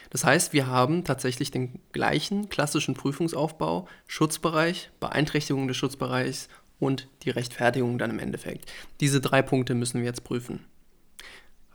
Das 0.09 0.25
heißt, 0.25 0.55
wir 0.55 0.67
haben 0.67 1.05
tatsächlich 1.05 1.50
den 1.50 1.81
gleichen 1.93 2.49
klassischen 2.49 2.95
Prüfungsaufbau, 2.95 3.87
Schutzbereich, 4.07 4.90
Beeinträchtigung 5.00 5.69
des 5.69 5.76
Schutzbereichs 5.76 6.49
und 6.81 7.09
die 7.25 7.31
Rechtfertigung 7.31 7.99
dann 7.99 8.11
im 8.11 8.19
Endeffekt. 8.19 8.73
Diese 9.00 9.21
drei 9.21 9.43
Punkte 9.43 9.75
müssen 9.75 10.00
wir 10.00 10.07
jetzt 10.07 10.25
prüfen. 10.25 10.64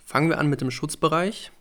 Fangen 0.03 0.29
wir 0.29 0.39
an 0.39 0.49
mit 0.49 0.61
dem 0.61 0.71
Schutzbereich. 0.71 1.51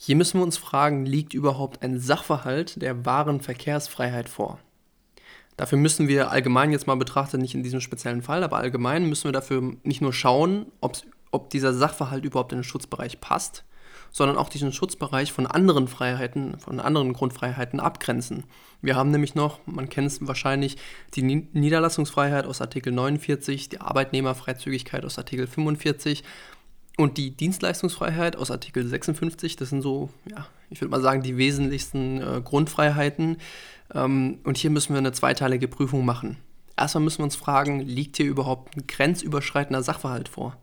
Hier 0.00 0.14
müssen 0.14 0.38
wir 0.38 0.44
uns 0.44 0.56
fragen, 0.56 1.06
liegt 1.06 1.34
überhaupt 1.34 1.82
ein 1.82 1.98
Sachverhalt 1.98 2.80
der 2.80 3.04
wahren 3.04 3.40
Verkehrsfreiheit 3.40 4.28
vor? 4.28 4.60
Dafür 5.56 5.76
müssen 5.76 6.06
wir 6.06 6.30
allgemein 6.30 6.70
jetzt 6.70 6.86
mal 6.86 6.94
betrachtet, 6.94 7.40
nicht 7.40 7.56
in 7.56 7.64
diesem 7.64 7.80
speziellen 7.80 8.22
Fall, 8.22 8.44
aber 8.44 8.58
allgemein 8.58 9.08
müssen 9.08 9.24
wir 9.24 9.32
dafür 9.32 9.74
nicht 9.82 10.00
nur 10.00 10.12
schauen, 10.12 10.66
ob 10.80 11.50
dieser 11.50 11.74
Sachverhalt 11.74 12.24
überhaupt 12.24 12.52
in 12.52 12.58
den 12.58 12.64
Schutzbereich 12.64 13.20
passt, 13.20 13.64
sondern 14.12 14.36
auch 14.36 14.48
diesen 14.48 14.72
Schutzbereich 14.72 15.32
von 15.32 15.48
anderen 15.48 15.88
Freiheiten, 15.88 16.60
von 16.60 16.78
anderen 16.78 17.12
Grundfreiheiten 17.12 17.80
abgrenzen. 17.80 18.44
Wir 18.80 18.94
haben 18.94 19.10
nämlich 19.10 19.34
noch, 19.34 19.58
man 19.66 19.88
kennt 19.88 20.06
es 20.06 20.24
wahrscheinlich, 20.24 20.76
die 21.16 21.22
Niederlassungsfreiheit 21.22 22.46
aus 22.46 22.60
Artikel 22.60 22.92
49, 22.92 23.68
die 23.68 23.80
Arbeitnehmerfreizügigkeit 23.80 25.04
aus 25.04 25.18
Artikel 25.18 25.48
45 25.48 26.22
und 26.98 27.16
die 27.16 27.30
Dienstleistungsfreiheit 27.30 28.34
aus 28.34 28.50
Artikel 28.50 28.86
56, 28.86 29.54
das 29.54 29.70
sind 29.70 29.82
so, 29.82 30.10
ja, 30.28 30.48
ich 30.68 30.80
würde 30.80 30.90
mal 30.90 31.00
sagen, 31.00 31.22
die 31.22 31.36
wesentlichsten 31.36 32.20
äh, 32.20 32.42
Grundfreiheiten. 32.44 33.36
Ähm, 33.94 34.40
und 34.42 34.58
hier 34.58 34.70
müssen 34.70 34.94
wir 34.94 34.98
eine 34.98 35.12
zweiteilige 35.12 35.68
Prüfung 35.68 36.04
machen. 36.04 36.38
Erstmal 36.76 37.04
müssen 37.04 37.18
wir 37.18 37.24
uns 37.24 37.36
fragen, 37.36 37.80
liegt 37.80 38.16
hier 38.16 38.26
überhaupt 38.26 38.76
ein 38.76 38.88
grenzüberschreitender 38.88 39.84
Sachverhalt 39.84 40.28
vor? 40.28 40.56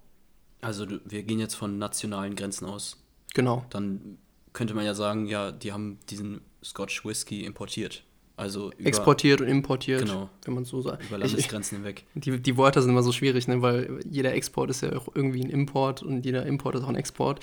Also 0.59 0.85
wir 1.05 1.23
gehen 1.23 1.39
jetzt 1.39 1.55
von 1.55 1.77
nationalen 1.77 2.35
Grenzen 2.35 2.65
aus. 2.65 3.01
Genau. 3.33 3.65
Dann 3.69 4.17
könnte 4.51 4.73
man 4.73 4.83
ja 4.83 4.93
sagen, 4.93 5.27
ja, 5.27 5.53
die 5.53 5.71
haben 5.71 5.99
diesen 6.09 6.41
Scotch 6.61 7.05
Whisky 7.05 7.45
importiert. 7.45 8.03
Also 8.37 8.71
über, 8.77 8.87
Exportiert 8.89 9.39
und 9.39 9.47
importiert, 9.47 10.01
Genau. 10.01 10.29
wenn 10.43 10.55
man 10.55 10.65
so 10.65 10.81
sagt. 10.81 11.05
über 11.05 11.17
Ich, 11.19 11.31
Landesgrenzen 11.31 11.77
hinweg. 11.77 12.03
die, 12.15 12.37
die 12.41 12.57
Wörter 12.57 12.81
sind 12.81 12.91
immer 12.91 13.01
so 13.03 13.13
schwierig, 13.13 13.47
ne? 13.47 13.61
weil 13.61 13.99
jeder 14.09 14.33
Export 14.33 14.69
ist 14.69 14.81
ja 14.81 14.93
auch 14.97 15.07
irgendwie 15.15 15.41
ein 15.41 15.49
Import 15.49 16.03
und 16.03 16.25
jeder 16.25 16.45
Import 16.45 16.75
ist 16.75 16.83
auch 16.83 16.89
ein 16.89 16.95
Export. 16.97 17.39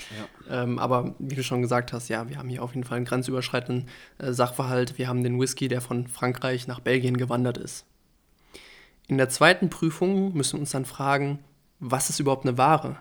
Ja. 0.47 0.63
Ähm, 0.63 0.77
aber 0.77 1.15
wie 1.17 1.33
du 1.33 1.43
schon 1.43 1.63
gesagt 1.63 1.93
hast, 1.93 2.09
ja, 2.09 2.29
wir 2.29 2.37
haben 2.37 2.47
hier 2.49 2.61
auf 2.61 2.75
jeden 2.75 2.85
Fall 2.85 2.97
einen 2.97 3.05
grenzüberschreitenden 3.05 3.87
äh, 4.19 4.33
Sachverhalt. 4.33 4.99
Wir 4.99 5.07
haben 5.07 5.23
den 5.23 5.39
Whisky, 5.39 5.67
der 5.67 5.81
von 5.81 6.07
Frankreich 6.07 6.67
nach 6.67 6.79
Belgien 6.79 7.17
gewandert 7.17 7.57
ist. 7.57 7.85
In 9.07 9.17
der 9.17 9.29
zweiten 9.29 9.69
Prüfung 9.71 10.33
müssen 10.35 10.53
wir 10.57 10.59
uns 10.61 10.71
dann 10.71 10.85
fragen, 10.85 11.39
was 11.79 12.09
ist 12.11 12.19
überhaupt 12.19 12.45
eine 12.45 12.57
Ware? 12.57 12.97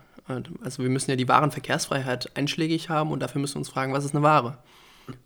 Also 0.62 0.82
wir 0.82 0.88
müssen 0.90 1.11
ja 1.11 1.16
die 1.16 1.28
Warenverkehrsfreiheit 1.28 2.37
einschlägig 2.37 2.88
haben 2.88 3.11
und 3.11 3.20
dafür 3.20 3.40
müssen 3.40 3.56
wir 3.56 3.58
uns 3.61 3.68
fragen, 3.68 3.92
was 3.92 4.04
ist 4.04 4.14
eine 4.14 4.22
Ware? 4.22 4.58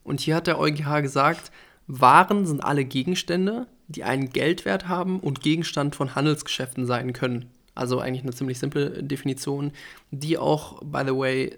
Und 0.02 0.20
hier 0.20 0.34
hat 0.34 0.46
der 0.46 0.58
EuGH 0.58 1.00
gesagt, 1.02 1.52
Waren 1.86 2.46
sind 2.46 2.62
alle 2.62 2.84
Gegenstände, 2.84 3.66
die 3.88 4.04
einen 4.04 4.30
Geldwert 4.30 4.88
haben 4.88 5.20
und 5.20 5.40
Gegenstand 5.40 5.94
von 5.94 6.14
Handelsgeschäften 6.14 6.86
sein 6.86 7.12
können. 7.12 7.50
Also 7.74 8.00
eigentlich 8.00 8.22
eine 8.22 8.32
ziemlich 8.32 8.58
simple 8.58 9.02
Definition, 9.02 9.72
die 10.10 10.38
auch, 10.38 10.82
by 10.82 11.02
the 11.06 11.16
way, 11.16 11.54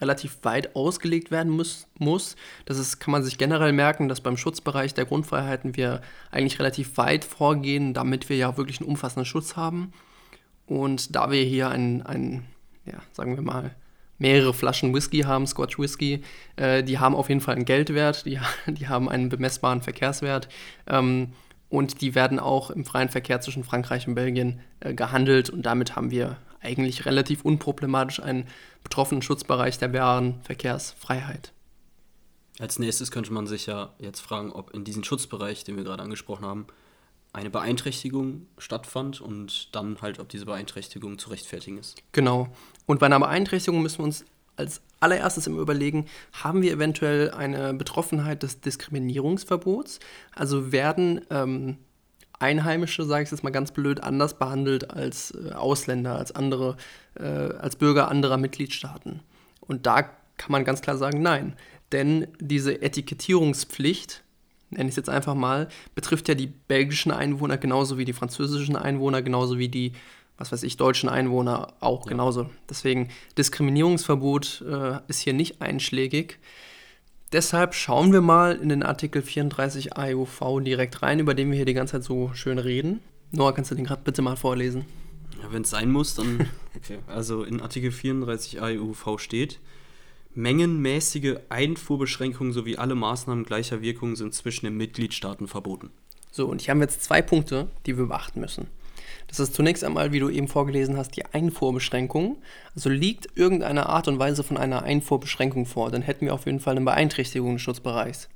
relativ 0.00 0.38
weit 0.42 0.76
ausgelegt 0.76 1.30
werden 1.30 1.50
muss. 1.50 1.86
muss. 1.98 2.36
Das 2.64 2.78
ist, 2.78 3.00
kann 3.00 3.12
man 3.12 3.22
sich 3.22 3.38
generell 3.38 3.72
merken, 3.72 4.08
dass 4.08 4.20
beim 4.20 4.36
Schutzbereich 4.36 4.94
der 4.94 5.06
Grundfreiheiten 5.06 5.76
wir 5.76 6.02
eigentlich 6.30 6.58
relativ 6.58 6.96
weit 6.96 7.24
vorgehen, 7.24 7.94
damit 7.94 8.28
wir 8.28 8.36
ja 8.36 8.56
wirklich 8.56 8.80
einen 8.80 8.88
umfassenden 8.88 9.26
Schutz 9.26 9.56
haben. 9.56 9.92
Und 10.66 11.14
da 11.14 11.30
wir 11.30 11.42
hier 11.42 11.70
ein, 11.70 12.02
ein 12.02 12.44
ja, 12.84 13.00
sagen 13.12 13.36
wir 13.36 13.42
mal, 13.42 13.74
mehrere 14.18 14.54
Flaschen 14.54 14.94
Whisky 14.94 15.20
haben, 15.20 15.46
Scotch 15.46 15.78
Whisky, 15.78 16.22
äh, 16.56 16.82
die 16.82 16.98
haben 16.98 17.14
auf 17.14 17.28
jeden 17.28 17.40
Fall 17.40 17.56
einen 17.56 17.64
Geldwert, 17.64 18.26
die, 18.26 18.38
die 18.66 18.88
haben 18.88 19.08
einen 19.08 19.28
bemessbaren 19.28 19.82
Verkehrswert 19.82 20.48
ähm, 20.86 21.32
und 21.68 22.00
die 22.00 22.14
werden 22.14 22.38
auch 22.38 22.70
im 22.70 22.84
freien 22.84 23.08
Verkehr 23.08 23.40
zwischen 23.40 23.64
Frankreich 23.64 24.06
und 24.08 24.14
Belgien 24.14 24.60
äh, 24.80 24.94
gehandelt 24.94 25.50
und 25.50 25.62
damit 25.62 25.96
haben 25.96 26.10
wir 26.10 26.38
eigentlich 26.60 27.06
relativ 27.06 27.42
unproblematisch 27.44 28.20
einen 28.20 28.46
betroffenen 28.82 29.22
Schutzbereich 29.22 29.78
der 29.78 29.92
Warenverkehrsfreiheit. 29.92 31.52
Als 32.58 32.78
nächstes 32.78 33.10
könnte 33.10 33.32
man 33.32 33.46
sich 33.46 33.66
ja 33.66 33.94
jetzt 33.98 34.20
fragen, 34.20 34.50
ob 34.50 34.72
in 34.72 34.84
diesem 34.84 35.04
Schutzbereich, 35.04 35.64
den 35.64 35.76
wir 35.76 35.84
gerade 35.84 36.02
angesprochen 36.02 36.46
haben, 36.46 36.66
eine 37.36 37.50
Beeinträchtigung 37.50 38.46
stattfand 38.56 39.20
und 39.20 39.74
dann 39.74 40.00
halt, 40.00 40.18
ob 40.18 40.30
diese 40.30 40.46
Beeinträchtigung 40.46 41.18
zu 41.18 41.28
rechtfertigen 41.28 41.76
ist. 41.76 41.96
Genau. 42.12 42.48
Und 42.86 42.98
bei 42.98 43.06
einer 43.06 43.20
Beeinträchtigung 43.20 43.82
müssen 43.82 43.98
wir 43.98 44.04
uns 44.04 44.24
als 44.56 44.80
allererstes 45.00 45.46
immer 45.46 45.60
überlegen, 45.60 46.06
haben 46.32 46.62
wir 46.62 46.72
eventuell 46.72 47.30
eine 47.30 47.74
Betroffenheit 47.74 48.42
des 48.42 48.62
Diskriminierungsverbots? 48.62 50.00
Also 50.34 50.72
werden 50.72 51.20
ähm, 51.28 51.76
Einheimische, 52.38 53.04
sage 53.04 53.24
ich 53.24 53.30
jetzt 53.30 53.44
mal 53.44 53.50
ganz 53.50 53.70
blöd, 53.70 54.02
anders 54.02 54.38
behandelt 54.38 54.90
als 54.90 55.32
äh, 55.32 55.52
Ausländer, 55.52 56.16
als 56.16 56.32
andere, 56.32 56.78
äh, 57.16 57.22
als 57.22 57.76
Bürger 57.76 58.10
anderer 58.10 58.38
Mitgliedstaaten? 58.38 59.20
Und 59.60 59.84
da 59.84 60.02
kann 60.02 60.52
man 60.52 60.64
ganz 60.64 60.80
klar 60.80 60.96
sagen, 60.96 61.20
nein. 61.20 61.54
Denn 61.92 62.28
diese 62.40 62.80
Etikettierungspflicht, 62.80 64.22
nenne 64.70 64.84
ich 64.84 64.92
es 64.92 64.96
jetzt 64.96 65.08
einfach 65.10 65.34
mal, 65.34 65.68
betrifft 65.94 66.28
ja 66.28 66.34
die 66.34 66.46
belgischen 66.48 67.12
Einwohner 67.12 67.56
genauso 67.58 67.98
wie 67.98 68.04
die 68.04 68.12
französischen 68.12 68.76
Einwohner, 68.76 69.22
genauso 69.22 69.58
wie 69.58 69.68
die, 69.68 69.92
was 70.38 70.52
weiß 70.52 70.62
ich, 70.64 70.76
deutschen 70.76 71.08
Einwohner 71.08 71.74
auch 71.80 72.04
Ja. 72.06 72.10
genauso. 72.10 72.50
Deswegen 72.68 73.08
Diskriminierungsverbot 73.38 74.64
äh, 74.68 74.98
ist 75.08 75.20
hier 75.20 75.32
nicht 75.32 75.60
einschlägig. 75.62 76.38
Deshalb 77.32 77.74
schauen 77.74 78.12
wir 78.12 78.20
mal 78.20 78.54
in 78.56 78.68
den 78.68 78.82
Artikel 78.82 79.20
34 79.22 79.96
AEUV 79.96 80.60
direkt 80.62 81.02
rein, 81.02 81.18
über 81.18 81.34
den 81.34 81.50
wir 81.50 81.56
hier 81.56 81.64
die 81.64 81.74
ganze 81.74 81.92
Zeit 81.92 82.04
so 82.04 82.30
schön 82.34 82.58
reden. 82.58 83.00
Noah, 83.32 83.52
kannst 83.52 83.70
du 83.70 83.74
den 83.74 83.84
gerade 83.84 84.02
bitte 84.04 84.22
mal 84.22 84.36
vorlesen? 84.36 84.84
Ja, 85.42 85.52
Wenn 85.52 85.62
es 85.62 85.70
sein 85.70 85.90
muss, 85.90 86.14
dann. 86.14 86.48
Okay. 86.76 86.98
Also 87.08 87.42
in 87.42 87.60
Artikel 87.60 87.90
34 87.90 88.62
AEUV 88.62 89.18
steht, 89.18 89.58
mengenmäßige 90.36 91.36
Einfuhrbeschränkungen 91.48 92.52
sowie 92.52 92.76
alle 92.76 92.94
Maßnahmen 92.94 93.44
gleicher 93.44 93.82
Wirkung 93.82 94.16
sind 94.16 94.34
zwischen 94.34 94.66
den 94.66 94.76
Mitgliedstaaten 94.76 95.48
verboten. 95.48 95.90
So, 96.30 96.46
und 96.46 96.60
hier 96.60 96.72
haben 96.72 96.80
wir 96.80 96.86
jetzt 96.86 97.02
zwei 97.02 97.22
Punkte, 97.22 97.68
die 97.86 97.96
wir 97.96 98.06
beachten 98.06 98.40
müssen. 98.40 98.66
Das 99.28 99.40
ist 99.40 99.54
zunächst 99.54 99.82
einmal, 99.82 100.12
wie 100.12 100.20
du 100.20 100.28
eben 100.28 100.48
vorgelesen 100.48 100.96
hast, 100.96 101.16
die 101.16 101.24
Einfuhrbeschränkung. 101.24 102.36
Also 102.74 102.90
liegt 102.90 103.28
irgendeine 103.34 103.88
Art 103.88 104.08
und 104.08 104.18
Weise 104.18 104.44
von 104.44 104.56
einer 104.56 104.82
Einfuhrbeschränkung 104.82 105.66
vor, 105.66 105.90
dann 105.90 106.02
hätten 106.02 106.26
wir 106.26 106.34
auf 106.34 106.46
jeden 106.46 106.60
Fall 106.60 106.76
eine 106.76 106.84
Beeinträchtigung 106.84 107.54
des 107.54 107.62
Schutzbereichs. 107.62 108.28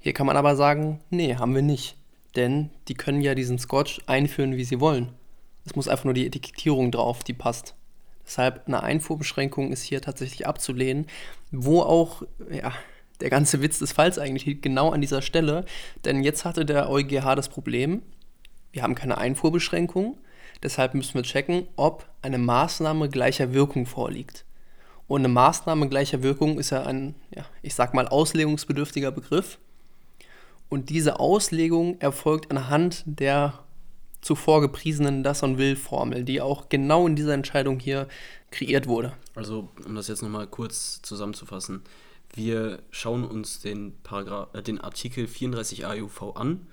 Hier 0.00 0.12
kann 0.12 0.26
man 0.26 0.36
aber 0.36 0.56
sagen, 0.56 1.00
nee, 1.10 1.36
haben 1.36 1.54
wir 1.54 1.62
nicht. 1.62 1.96
Denn 2.36 2.70
die 2.88 2.94
können 2.94 3.20
ja 3.20 3.34
diesen 3.34 3.58
Scotch 3.58 4.00
einführen, 4.06 4.56
wie 4.56 4.64
sie 4.64 4.80
wollen. 4.80 5.10
Es 5.64 5.76
muss 5.76 5.88
einfach 5.88 6.04
nur 6.04 6.14
die 6.14 6.26
Etikettierung 6.26 6.90
drauf, 6.90 7.24
die 7.24 7.32
passt. 7.32 7.74
Deshalb 8.28 8.64
eine 8.66 8.82
Einfuhrbeschränkung 8.82 9.72
ist 9.72 9.82
hier 9.82 10.02
tatsächlich 10.02 10.46
abzulehnen, 10.46 11.06
wo 11.50 11.80
auch, 11.80 12.24
ja, 12.50 12.74
der 13.22 13.30
ganze 13.30 13.62
Witz 13.62 13.78
des 13.78 13.92
Falls 13.92 14.18
eigentlich 14.18 14.44
liegt 14.44 14.60
genau 14.60 14.90
an 14.90 15.00
dieser 15.00 15.22
Stelle. 15.22 15.64
Denn 16.04 16.22
jetzt 16.22 16.44
hatte 16.44 16.66
der 16.66 16.90
EuGH 16.90 17.34
das 17.34 17.48
Problem, 17.48 18.02
wir 18.70 18.82
haben 18.82 18.94
keine 18.94 19.16
Einfuhrbeschränkung, 19.16 20.18
deshalb 20.62 20.92
müssen 20.92 21.14
wir 21.14 21.22
checken, 21.22 21.66
ob 21.76 22.06
eine 22.20 22.36
Maßnahme 22.36 23.08
gleicher 23.08 23.54
Wirkung 23.54 23.86
vorliegt. 23.86 24.44
Und 25.06 25.22
eine 25.22 25.28
Maßnahme 25.28 25.88
gleicher 25.88 26.22
Wirkung 26.22 26.58
ist 26.58 26.68
ja 26.68 26.82
ein, 26.82 27.14
ja, 27.34 27.46
ich 27.62 27.74
sag 27.74 27.94
mal, 27.94 28.06
auslegungsbedürftiger 28.06 29.10
Begriff. 29.10 29.58
Und 30.68 30.90
diese 30.90 31.18
Auslegung 31.18 31.98
erfolgt 31.98 32.50
anhand 32.50 33.04
der 33.06 33.54
zuvor 34.20 34.60
gepriesenen 34.60 35.22
Das-und-Will-Formel, 35.22 36.24
die 36.24 36.40
auch 36.40 36.68
genau 36.68 37.06
in 37.06 37.16
dieser 37.16 37.34
Entscheidung 37.34 37.78
hier 37.78 38.08
kreiert 38.50 38.86
wurde. 38.86 39.12
Also, 39.34 39.68
um 39.84 39.94
das 39.94 40.08
jetzt 40.08 40.22
nochmal 40.22 40.46
kurz 40.46 41.00
zusammenzufassen, 41.02 41.82
wir 42.34 42.82
schauen 42.90 43.24
uns 43.24 43.60
den, 43.60 43.94
Paragraph, 44.02 44.54
äh, 44.54 44.62
den 44.62 44.80
Artikel 44.80 45.26
34 45.26 45.86
AEUV 45.86 46.36
an 46.36 46.66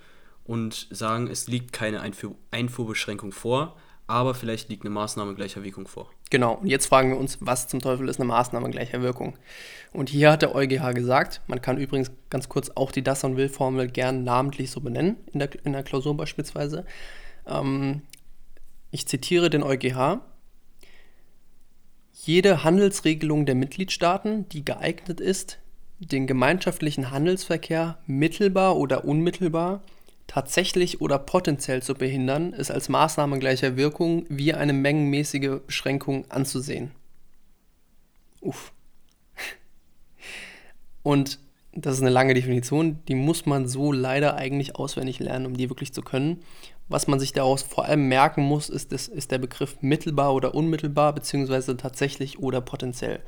und 0.44 0.88
sagen, 0.90 1.28
es 1.28 1.46
liegt 1.46 1.72
keine 1.72 2.00
Einfuhr, 2.00 2.34
Einfuhrbeschränkung 2.50 3.32
vor, 3.32 3.76
aber 4.06 4.34
vielleicht 4.34 4.68
liegt 4.68 4.84
eine 4.84 4.90
Maßnahme 4.90 5.34
gleicher 5.34 5.64
Wirkung 5.64 5.88
vor. 5.88 6.10
Genau, 6.30 6.54
und 6.54 6.66
jetzt 6.66 6.86
fragen 6.86 7.10
wir 7.10 7.18
uns, 7.18 7.38
was 7.40 7.68
zum 7.68 7.80
Teufel 7.80 8.08
ist 8.08 8.18
eine 8.18 8.26
Maßnahme 8.26 8.70
gleicher 8.70 9.00
Wirkung? 9.00 9.36
Und 9.92 10.08
hier 10.08 10.32
hat 10.32 10.42
der 10.42 10.54
EuGH 10.54 10.92
gesagt, 10.92 11.40
man 11.46 11.62
kann 11.62 11.78
übrigens 11.78 12.10
ganz 12.30 12.48
kurz 12.48 12.70
auch 12.74 12.90
die 12.90 13.02
Das- 13.02 13.24
und 13.24 13.36
Will-Formel 13.36 13.88
gern 13.88 14.24
namentlich 14.24 14.70
so 14.70 14.80
benennen, 14.80 15.16
in 15.32 15.38
der, 15.38 15.50
in 15.64 15.72
der 15.72 15.82
Klausur 15.82 16.16
beispielsweise. 16.16 16.84
Ähm, 17.46 18.02
ich 18.90 19.06
zitiere 19.06 19.50
den 19.50 19.62
EuGH. 19.62 20.20
Jede 22.12 22.64
Handelsregelung 22.64 23.46
der 23.46 23.54
Mitgliedstaaten, 23.54 24.48
die 24.48 24.64
geeignet 24.64 25.20
ist, 25.20 25.58
den 25.98 26.26
gemeinschaftlichen 26.26 27.10
Handelsverkehr 27.10 27.98
mittelbar 28.06 28.76
oder 28.76 29.04
unmittelbar, 29.04 29.82
tatsächlich 30.26 31.00
oder 31.00 31.18
potenziell 31.18 31.82
zu 31.82 31.94
behindern, 31.94 32.52
ist 32.52 32.70
als 32.70 32.88
Maßnahme 32.88 33.38
gleicher 33.38 33.76
Wirkung 33.76 34.26
wie 34.28 34.54
eine 34.54 34.72
mengenmäßige 34.72 35.60
Beschränkung 35.66 36.30
anzusehen. 36.30 36.90
Uff. 38.40 38.72
Und 41.02 41.38
das 41.72 41.94
ist 41.94 42.00
eine 42.00 42.10
lange 42.10 42.34
Definition, 42.34 43.00
die 43.06 43.14
muss 43.14 43.46
man 43.46 43.68
so 43.68 43.92
leider 43.92 44.34
eigentlich 44.34 44.76
auswendig 44.76 45.20
lernen, 45.20 45.46
um 45.46 45.56
die 45.56 45.68
wirklich 45.68 45.92
zu 45.92 46.02
können. 46.02 46.42
Was 46.88 47.08
man 47.08 47.18
sich 47.18 47.32
daraus 47.32 47.62
vor 47.62 47.84
allem 47.84 48.08
merken 48.08 48.42
muss, 48.42 48.68
ist, 48.68 48.92
das, 48.92 49.08
ist 49.08 49.32
der 49.32 49.38
Begriff 49.38 49.78
mittelbar 49.80 50.34
oder 50.34 50.54
unmittelbar, 50.54 51.12
beziehungsweise 51.12 51.76
tatsächlich 51.76 52.38
oder 52.38 52.60
potenziell. 52.60 53.20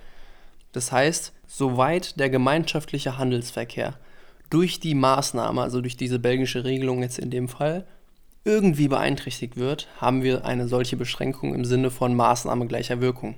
Das 0.73 0.93
heißt, 0.93 1.33
soweit 1.47 2.21
der 2.21 2.31
gemeinschaftliche 2.31 3.19
Handelsverkehr 3.19 3.99
durch 4.51 4.81
die 4.81 4.95
Maßnahme, 4.95 5.63
also 5.63 5.81
durch 5.81 5.97
diese 5.97 6.19
belgische 6.19 6.65
Regelung 6.65 7.03
jetzt 7.03 7.19
in 7.19 7.31
dem 7.31 7.49
Fall, 7.49 7.87
irgendwie 8.45 8.89
beeinträchtigt 8.89 9.57
wird, 9.57 9.89
haben 10.01 10.23
wir 10.23 10.45
eine 10.45 10.69
solche 10.69 10.97
Beschränkung 10.97 11.55
im 11.55 11.65
Sinne 11.65 11.91
von 11.91 12.15
Maßnahme 12.15 12.67
gleicher 12.67 13.01
Wirkung. 13.01 13.35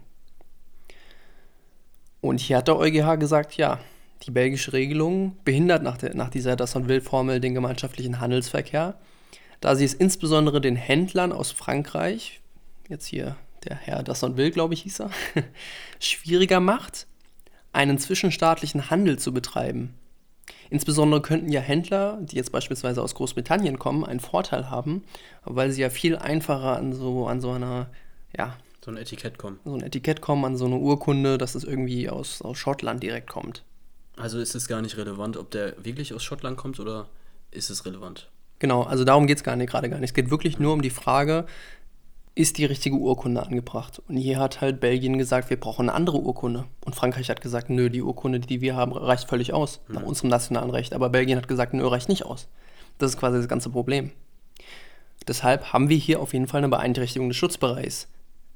Und 2.20 2.40
hier 2.40 2.58
hat 2.58 2.68
der 2.68 2.76
EuGH 2.76 3.18
gesagt, 3.18 3.56
ja, 3.56 3.80
die 4.22 4.30
belgische 4.30 4.72
Regelung 4.74 5.36
behindert 5.44 5.82
nach, 5.82 5.96
der, 5.96 6.14
nach 6.14 6.28
dieser 6.28 6.54
Das-und-Will-Formel 6.54 7.40
den 7.40 7.54
gemeinschaftlichen 7.54 8.20
Handelsverkehr, 8.20 8.98
da 9.60 9.76
sie 9.76 9.84
es 9.84 9.94
insbesondere 9.94 10.60
den 10.60 10.76
Händlern 10.76 11.32
aus 11.32 11.52
Frankreich, 11.52 12.40
jetzt 12.88 13.06
hier 13.06 13.36
der 13.64 13.76
Herr 13.76 14.02
Das-und-Will, 14.02 14.50
glaube 14.50 14.74
ich, 14.74 14.82
hieß 14.82 15.00
er, 15.00 15.10
schwieriger 16.00 16.60
macht, 16.60 17.06
einen 17.72 17.98
zwischenstaatlichen 17.98 18.90
Handel 18.90 19.18
zu 19.18 19.32
betreiben. 19.32 19.94
Insbesondere 20.70 21.20
könnten 21.20 21.50
ja 21.50 21.60
Händler, 21.60 22.18
die 22.22 22.36
jetzt 22.36 22.52
beispielsweise 22.52 23.02
aus 23.02 23.14
Großbritannien 23.14 23.78
kommen, 23.78 24.04
einen 24.04 24.20
Vorteil 24.20 24.70
haben, 24.70 25.04
weil 25.44 25.72
sie 25.72 25.82
ja 25.82 25.90
viel 25.90 26.16
einfacher 26.16 26.76
an 26.76 26.92
so, 26.92 27.26
an 27.26 27.40
so 27.40 27.50
einer, 27.50 27.90
ja, 28.36 28.56
So 28.84 28.90
ein 28.90 28.96
Etikett 28.96 29.36
kommen. 29.36 29.58
so 29.64 29.74
ein 29.74 29.82
Etikett 29.82 30.20
kommen, 30.20 30.44
an 30.44 30.56
so 30.56 30.66
eine 30.66 30.76
Urkunde, 30.76 31.38
dass 31.38 31.54
es 31.54 31.64
irgendwie 31.64 32.08
aus, 32.08 32.40
aus 32.42 32.56
Schottland 32.56 33.02
direkt 33.02 33.28
kommt. 33.28 33.64
Also 34.16 34.38
ist 34.38 34.54
es 34.54 34.68
gar 34.68 34.80
nicht 34.80 34.96
relevant, 34.96 35.36
ob 35.36 35.50
der 35.50 35.84
wirklich 35.84 36.14
aus 36.14 36.22
Schottland 36.22 36.56
kommt 36.56 36.78
oder 36.78 37.08
ist 37.50 37.70
es 37.70 37.84
relevant. 37.84 38.28
Genau, 38.60 38.82
also 38.82 39.04
darum 39.04 39.26
geht 39.26 39.38
es 39.38 39.42
gar 39.42 39.56
nicht, 39.56 39.70
gerade 39.70 39.90
gar 39.90 39.98
nicht. 39.98 40.10
Es 40.10 40.14
geht 40.14 40.30
wirklich 40.30 40.58
nur 40.58 40.72
um 40.72 40.82
die 40.82 40.90
Frage, 40.90 41.46
ist 42.34 42.58
die 42.58 42.64
richtige 42.64 42.96
Urkunde 42.96 43.42
angebracht? 43.42 44.00
Und 44.06 44.16
hier 44.16 44.38
hat 44.38 44.60
halt 44.60 44.80
Belgien 44.80 45.18
gesagt, 45.18 45.50
wir 45.50 45.58
brauchen 45.58 45.88
eine 45.88 45.94
andere 45.94 46.18
Urkunde. 46.18 46.66
Und 46.84 46.94
Frankreich 46.94 47.28
hat 47.28 47.40
gesagt, 47.40 47.70
nö, 47.70 47.90
die 47.90 48.02
Urkunde, 48.02 48.38
die 48.38 48.60
wir 48.60 48.76
haben, 48.76 48.92
reicht 48.92 49.28
völlig 49.28 49.52
aus, 49.52 49.80
nach 49.88 50.02
unserem 50.02 50.30
nationalen 50.30 50.70
Recht. 50.70 50.92
Aber 50.92 51.08
Belgien 51.08 51.38
hat 51.38 51.48
gesagt, 51.48 51.74
nö, 51.74 51.86
reicht 51.86 52.08
nicht 52.08 52.24
aus. 52.24 52.48
Das 52.98 53.10
ist 53.10 53.18
quasi 53.18 53.38
das 53.38 53.48
ganze 53.48 53.70
Problem. 53.70 54.12
Deshalb 55.26 55.72
haben 55.72 55.88
wir 55.88 55.96
hier 55.96 56.20
auf 56.20 56.32
jeden 56.32 56.46
Fall 56.46 56.58
eine 56.58 56.68
Beeinträchtigung 56.68 57.28
des 57.28 57.36
Schutzbereichs 57.36 58.08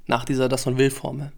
nach 0.07 0.25
dieser 0.25 0.49
Das 0.49 0.67
und 0.67 0.79
Will-Formel. 0.79 1.33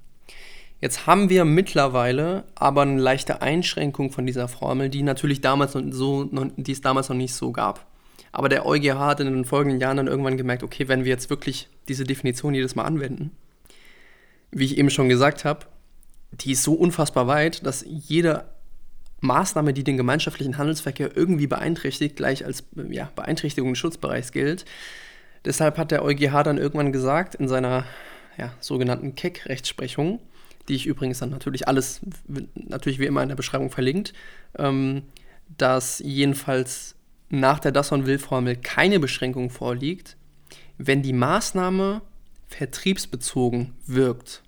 Jetzt 0.80 1.06
haben 1.06 1.30
wir 1.30 1.44
mittlerweile 1.44 2.44
aber 2.54 2.82
eine 2.82 3.00
leichte 3.00 3.40
Einschränkung 3.40 4.11
von 4.12 4.26
dieser 4.26 4.49
Formel, 4.49 4.90
die 4.90 5.02
natürlich 5.02 5.40
damals 5.40 5.75
noch 5.75 5.82
so, 5.90 6.25
die 6.25 6.73
es 6.73 6.80
damals 6.80 7.08
noch 7.08 7.16
nicht 7.16 7.35
so 7.35 7.50
gab. 7.50 7.87
Aber 8.33 8.49
der 8.49 8.66
EuGH 8.66 8.99
hat 8.99 9.21
in 9.21 9.26
den 9.26 9.45
folgenden 9.45 9.80
Jahren 9.80 9.97
dann 9.97 10.06
irgendwann 10.06 10.37
gemerkt, 10.37 10.62
okay, 10.62 10.88
wenn 10.88 11.04
wir 11.04 11.11
jetzt 11.11 11.30
wirklich 11.30 11.68
diese 11.88 12.04
Definition 12.04 12.54
jedes 12.54 12.75
Mal 12.75 12.85
anwenden, 12.85 13.30
wie 14.50 14.64
ich 14.64 14.78
eben 14.78 14.90
schon 14.90 15.09
gesagt 15.09 15.45
habe, 15.45 15.66
die 16.33 16.52
ist 16.52 16.62
so 16.62 16.75
unfassbar 16.75 17.26
weit, 17.26 17.64
dass 17.64 17.85
jede 17.87 18.45
Maßnahme, 19.21 19.73
die 19.73 19.85
den 19.85 19.97
gemeinschaftlichen 19.97 20.59
Handelsverkehr 20.59 21.16
irgendwie 21.16 21.47
beeinträchtigt, 21.47 22.16
gleich 22.16 22.45
als 22.45 22.64
ja, 22.90 23.11
Beeinträchtigung 23.16 23.73
des 23.73 23.78
Schutzbereichs 23.78 24.33
gilt. 24.33 24.64
Deshalb 25.45 25.78
hat 25.78 25.90
der 25.90 26.04
EuGH 26.04 26.42
dann 26.42 26.59
irgendwann 26.59 26.92
gesagt, 26.92 27.35
in 27.35 27.49
seiner 27.49 27.85
ja, 28.37 28.52
sogenannten 28.61 29.14
Keck-Rechtsprechung, 29.14 30.21
die 30.68 30.75
ich 30.75 30.87
übrigens 30.87 31.21
dann 31.21 31.30
natürlich 31.30 31.68
alles, 31.68 32.00
natürlich 32.54 32.99
wie 32.99 33.06
immer 33.06 33.23
in 33.23 33.28
der 33.28 33.37
Beschreibung 33.37 33.71
verlinkt, 33.71 34.12
ähm, 34.59 35.02
dass 35.56 36.00
jedenfalls 36.00 36.96
nach 37.28 37.59
der 37.59 37.73
Dasson-Will-Formel 37.73 38.56
keine 38.56 39.00
Beschränkung 39.00 39.50
vorliegt, 39.50 40.16
wenn 40.78 41.02
die 41.02 41.12
Maßnahme 41.12 42.02
vertriebsbezogen 42.49 43.75
wirkt. 43.87 44.42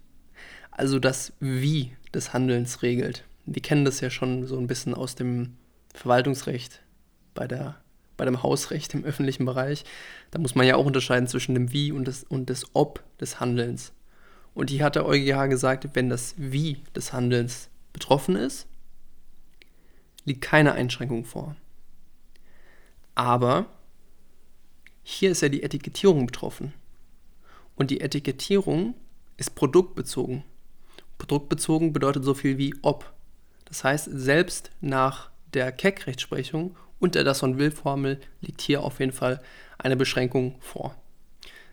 Also 0.70 0.98
das 0.98 1.32
Wie 1.40 1.92
des 2.14 2.32
Handelns 2.32 2.82
regelt. 2.82 3.24
Wir 3.46 3.62
kennen 3.62 3.84
das 3.84 4.00
ja 4.00 4.10
schon 4.10 4.46
so 4.46 4.58
ein 4.58 4.66
bisschen 4.66 4.94
aus 4.94 5.14
dem 5.14 5.56
Verwaltungsrecht 5.94 6.80
bei, 7.34 7.48
der, 7.48 7.76
bei 8.16 8.24
dem 8.24 8.42
Hausrecht 8.42 8.94
im 8.94 9.04
öffentlichen 9.04 9.44
Bereich. 9.44 9.84
Da 10.30 10.38
muss 10.38 10.54
man 10.54 10.66
ja 10.66 10.76
auch 10.76 10.86
unterscheiden 10.86 11.26
zwischen 11.26 11.54
dem 11.54 11.72
Wie 11.72 11.92
und 11.92 12.06
des, 12.06 12.24
und 12.24 12.48
des 12.48 12.66
Ob 12.74 13.02
des 13.18 13.40
Handelns. 13.40 13.92
Und 14.54 14.70
hier 14.70 14.84
hat 14.84 14.96
der 14.96 15.06
EuGH 15.06 15.48
gesagt, 15.48 15.88
wenn 15.94 16.08
das 16.08 16.34
Wie 16.36 16.82
des 16.94 17.12
Handelns 17.12 17.68
betroffen 17.92 18.36
ist, 18.36 18.66
liegt 20.24 20.42
keine 20.42 20.72
Einschränkung 20.72 21.24
vor. 21.24 21.56
Aber 23.18 23.66
hier 25.02 25.32
ist 25.32 25.42
ja 25.42 25.48
die 25.48 25.64
Etikettierung 25.64 26.26
betroffen. 26.26 26.72
Und 27.74 27.90
die 27.90 28.00
Etikettierung 28.00 28.94
ist 29.36 29.56
produktbezogen. 29.56 30.44
Produktbezogen 31.18 31.92
bedeutet 31.92 32.22
so 32.22 32.32
viel 32.32 32.58
wie 32.58 32.76
ob. 32.82 33.12
Das 33.64 33.82
heißt, 33.82 34.08
selbst 34.12 34.70
nach 34.80 35.30
der 35.52 35.72
Keck-Rechtsprechung 35.72 36.76
und 37.00 37.16
der 37.16 37.24
Das-und-Will-Formel 37.24 38.20
liegt 38.40 38.60
hier 38.60 38.84
auf 38.84 39.00
jeden 39.00 39.10
Fall 39.10 39.42
eine 39.78 39.96
Beschränkung 39.96 40.54
vor. 40.60 40.94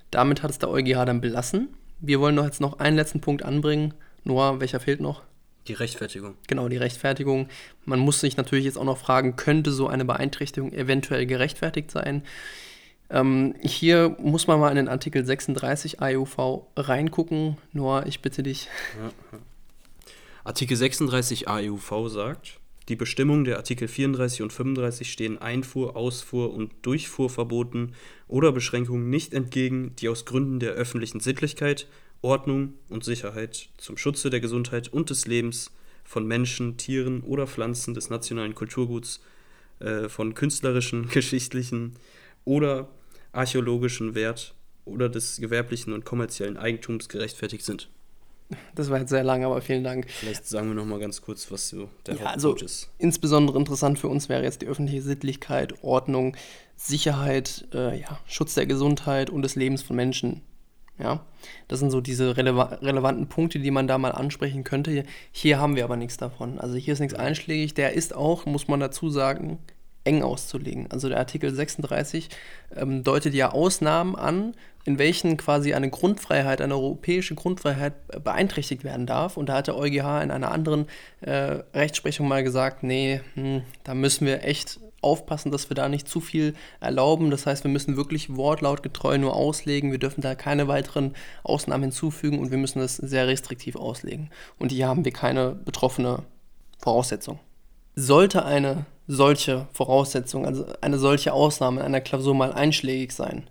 Damit 0.09 0.41
hat 0.41 0.49
es 0.49 0.57
der 0.57 0.69
EuGH 0.69 1.05
dann 1.05 1.21
belassen. 1.21 1.75
Wir 1.99 2.19
wollen 2.19 2.33
noch 2.33 2.45
jetzt 2.45 2.59
noch 2.59 2.79
einen 2.79 2.95
letzten 2.95 3.21
Punkt 3.21 3.43
anbringen. 3.43 3.93
Noah, 4.23 4.59
welcher 4.59 4.79
fehlt 4.79 4.99
noch? 4.99 5.21
Die 5.67 5.74
Rechtfertigung. 5.74 6.36
Genau, 6.48 6.69
die 6.69 6.77
Rechtfertigung. 6.77 7.50
Man 7.86 8.00
muss 8.00 8.19
sich 8.19 8.38
natürlich 8.38 8.65
jetzt 8.65 8.77
auch 8.77 8.84
noch 8.84 8.98
fragen, 8.98 9.36
könnte 9.36 9.72
so 9.72 9.88
eine 9.88 10.05
Beeinträchtigung 10.05 10.74
eventuell 10.74 11.25
gerechtfertigt 11.25 11.91
sein? 11.91 12.24
Ähm, 13.10 13.55
hier 13.62 14.15
muss 14.19 14.48
man 14.48 14.60
mal 14.60 14.69
in 14.69 14.75
den 14.75 14.88
Artikel 14.88 15.25
36 15.25 16.01
AEUV 16.01 16.65
reingucken. 16.75 17.57
Noah, 17.74 18.05
ich 18.05 18.22
bitte 18.22 18.43
dich. 18.43 18.67
Ja. 19.00 19.39
Artikel 20.43 20.77
36 20.77 21.48
AEUV 21.48 22.10
sagt, 22.10 22.60
die 22.88 22.95
Bestimmungen 22.95 23.45
der 23.45 23.57
Artikel 23.57 23.88
34 23.88 24.43
und 24.43 24.53
35 24.53 25.12
stehen 25.12 25.39
Einfuhr, 25.39 25.95
Ausfuhr 25.95 26.53
und 26.53 26.72
Durchfuhrverboten 26.84 27.95
oder 28.27 28.51
Beschränkungen 28.51 29.10
nicht 29.10 29.34
entgegen, 29.34 29.96
die 29.96 30.07
aus 30.07 30.25
Gründen 30.25 30.59
der 30.59 30.74
öffentlichen 30.74 31.20
Sittlichkeit, 31.20 31.87
Ordnung 32.25 32.74
und 32.90 33.03
Sicherheit 33.03 33.70
zum 33.77 33.98
Schutze 33.98 34.31
der 34.31 34.40
Gesundheit 34.40 34.88
und 34.88 35.11
des 35.11 35.27
Lebens 35.27 35.72
von 36.03 36.25
Menschen, 36.25 36.75
Tieren 36.75 37.22
oder 37.22 37.46
Pflanzen 37.46 37.94
des 37.94 38.09
nationalen 38.09 38.55
Kulturguts, 38.55 39.22
äh, 39.79 40.09
von 40.09 40.33
künstlerischen, 40.33 41.07
geschichtlichen 41.14 41.98
oder 42.44 42.88
archäologischen 43.31 44.16
Wert 44.16 44.55
oder 44.85 45.07
des 45.07 45.38
gewerblichen 45.38 45.94
und 45.94 46.03
kommerziellen 46.03 46.57
Eigentums 46.57 47.09
gerechtfertigt 47.09 47.64
sind. 47.64 47.90
Das 48.74 48.90
war 48.90 49.00
jetzt 49.00 49.09
sehr 49.09 49.24
lang, 49.24 49.44
aber 49.44 49.61
vielen 49.61 49.83
Dank. 49.83 50.09
Vielleicht 50.09 50.48
sagen 50.48 50.70
wir 50.70 50.75
noch 50.75 50.85
mal 50.85 51.00
ganz 51.00 51.22
kurz, 51.22 51.51
was 51.51 51.70
so 51.70 51.90
der 52.07 52.16
ja, 52.16 52.25
also 52.25 52.55
ist. 52.55 52.90
Insbesondere 52.98 53.57
interessant 53.57 54.00
für 54.00 54.07
uns 54.07 54.29
wäre 54.29 54.44
jetzt 54.44 54.64
die 54.64 54.68
öffentliche 54.68 55.01
Sittlichkeit, 55.01 55.83
Ordnung, 55.83 56.35
Sicherheit, 56.75 57.68
äh, 57.74 58.00
ja, 58.00 58.20
Schutz 58.27 58.55
der 58.55 58.66
Gesundheit 58.66 59.29
und 59.29 59.44
des 59.44 59.55
Lebens 59.55 59.83
von 59.83 59.96
Menschen 59.96 60.42
ja, 60.98 61.25
das 61.68 61.79
sind 61.79 61.92
so 61.92 62.00
diese 62.01 62.38
releva 62.38 62.79
relevanten 62.81 63.27
Punkte, 63.27 63.60
die 63.60 63.72
man 63.72 63.88
da 63.88 63.98
mal 63.98 64.12
ansprechen 64.12 64.64
könnte. 64.64 65.03
Hier 65.31 65.60
haben 65.60 65.75
wir 65.75 65.84
aber 65.84 65.98
nichts 65.98 66.18
davon. 66.18 66.60
Also 66.60 66.75
hier 66.75 66.94
ist 66.94 67.00
nichts 67.00 67.16
einschlägig. 67.16 67.74
Der 67.74 67.94
ist 67.94 68.16
auch, 68.16 68.46
muss 68.46 68.68
man 68.68 68.79
dazu 68.79 69.10
sagen, 69.10 69.60
eng 70.05 70.24
auszulegen. 70.24 70.88
Also 70.92 71.10
der 71.10 71.18
Artikel 71.18 71.53
36 71.53 72.29
ähm, 72.75 73.03
deutet 73.03 73.34
ja 73.34 73.51
Ausnahmen 73.51 74.16
an, 74.16 74.53
in 74.86 75.00
welchen 75.00 75.36
quasi 75.36 75.74
eine 75.74 75.90
Grundfreiheit, 75.90 76.62
eine 76.62 76.75
europäische 76.75 77.36
Grundfreiheit 77.36 78.24
beeinträchtigt 78.24 78.84
werden 78.84 79.08
darf. 79.08 79.36
Und 79.36 79.50
da 79.50 79.55
hat 79.55 79.68
der 79.68 79.75
EuGH 79.75 80.22
in 80.24 80.31
einer 80.31 80.51
anderen 80.51 80.86
äh, 81.22 81.60
Rechtsprechung 81.74 82.27
mal 82.27 82.44
gesagt, 82.44 82.84
nee, 82.84 83.20
hm, 83.34 83.64
da 83.84 83.96
müssen 83.96 84.27
wir 84.27 84.44
echt 84.44 84.79
aufpassen, 85.05 85.51
dass 85.51 85.70
wir 85.70 85.75
da 85.75 85.87
nicht 85.87 86.09
zu 86.09 86.20
viel 86.20 86.53
erlauben. 86.79 87.29
Das 87.31 87.46
heißt, 87.46 87.63
wir 87.63 87.72
müssen 87.72 87.96
wirklich 87.96 88.35
wortlautgetreu 88.35 89.18
nur 89.18 89.35
auslegen. 89.35 89.91
Wir 89.91 90.00
dürfen 90.00 90.22
da 90.22 90.35
keine 90.35 90.68
weiteren 90.68 91.15
Ausnahmen 91.44 91.83
hinzufügen 91.83 92.39
und 92.39 92.51
wir 92.51 92.57
müssen 92.57 92.79
das 92.79 92.98
sehr 92.98 93.27
restriktiv 93.27 93.75
auslegen. 93.75 94.29
Und 94.59 94.72
hier 94.72 94.87
haben 94.87 95.05
wir 95.05 95.13
keine 95.13 95.51
betroffene 95.51 96.24
Voraussetzung. 96.79 97.39
Sollte 97.96 98.44
eine 98.44 98.85
solche 99.07 99.68
Voraussetzung, 99.72 100.46
also 100.46 100.65
eine 100.81 100.98
solche 100.98 101.31
Ausnahme 101.31 101.81
in 101.81 101.85
einer 101.85 102.01
Klausur 102.01 102.35
mal 102.35 102.51
einschlägig 102.51 103.13
sein, 103.13 103.48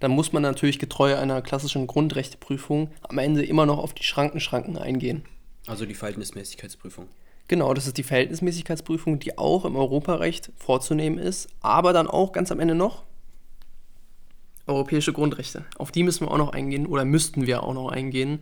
dann 0.00 0.10
muss 0.10 0.32
man 0.32 0.42
natürlich 0.42 0.78
getreu 0.78 1.16
einer 1.16 1.42
klassischen 1.42 1.86
Grundrechteprüfung 1.86 2.90
am 3.02 3.18
Ende 3.18 3.44
immer 3.44 3.66
noch 3.66 3.78
auf 3.78 3.94
die 3.94 4.02
Schrankenschranken 4.02 4.76
eingehen. 4.76 5.24
Also 5.66 5.86
die 5.86 5.94
Verhältnismäßigkeitsprüfung. 5.94 7.08
Genau, 7.46 7.74
das 7.74 7.86
ist 7.86 7.98
die 7.98 8.02
Verhältnismäßigkeitsprüfung, 8.02 9.18
die 9.18 9.36
auch 9.36 9.64
im 9.64 9.76
Europarecht 9.76 10.50
vorzunehmen 10.56 11.18
ist, 11.18 11.48
aber 11.60 11.92
dann 11.92 12.06
auch 12.06 12.32
ganz 12.32 12.50
am 12.50 12.60
Ende 12.60 12.74
noch 12.74 13.02
europäische 14.66 15.12
Grundrechte. 15.12 15.64
Auf 15.76 15.92
die 15.92 16.02
müssen 16.02 16.26
wir 16.26 16.30
auch 16.30 16.38
noch 16.38 16.52
eingehen 16.54 16.86
oder 16.86 17.04
müssten 17.04 17.46
wir 17.46 17.62
auch 17.62 17.74
noch 17.74 17.90
eingehen. 17.90 18.40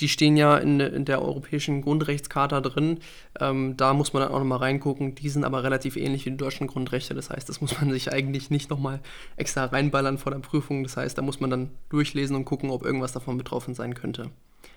Die 0.00 0.08
stehen 0.08 0.36
ja 0.36 0.56
in, 0.56 0.80
in 0.80 1.04
der 1.04 1.22
europäischen 1.22 1.82
Grundrechtscharta 1.82 2.60
drin. 2.60 2.98
Ähm, 3.38 3.76
da 3.76 3.94
muss 3.94 4.12
man 4.12 4.24
dann 4.24 4.32
auch 4.32 4.40
nochmal 4.40 4.58
reingucken. 4.58 5.14
Die 5.14 5.28
sind 5.28 5.44
aber 5.44 5.62
relativ 5.62 5.96
ähnlich 5.96 6.26
wie 6.26 6.30
die 6.30 6.36
deutschen 6.36 6.66
Grundrechte. 6.66 7.14
Das 7.14 7.30
heißt, 7.30 7.48
das 7.48 7.60
muss 7.60 7.80
man 7.80 7.90
sich 7.92 8.10
eigentlich 8.10 8.50
nicht 8.50 8.70
nochmal 8.70 9.00
extra 9.36 9.66
reinballern 9.66 10.18
vor 10.18 10.32
der 10.32 10.40
Prüfung. 10.40 10.82
Das 10.82 10.96
heißt, 10.96 11.16
da 11.16 11.22
muss 11.22 11.38
man 11.38 11.50
dann 11.50 11.70
durchlesen 11.90 12.34
und 12.34 12.44
gucken, 12.44 12.70
ob 12.70 12.84
irgendwas 12.84 13.12
davon 13.12 13.38
betroffen 13.38 13.74
sein 13.74 13.94
könnte. 13.94 14.30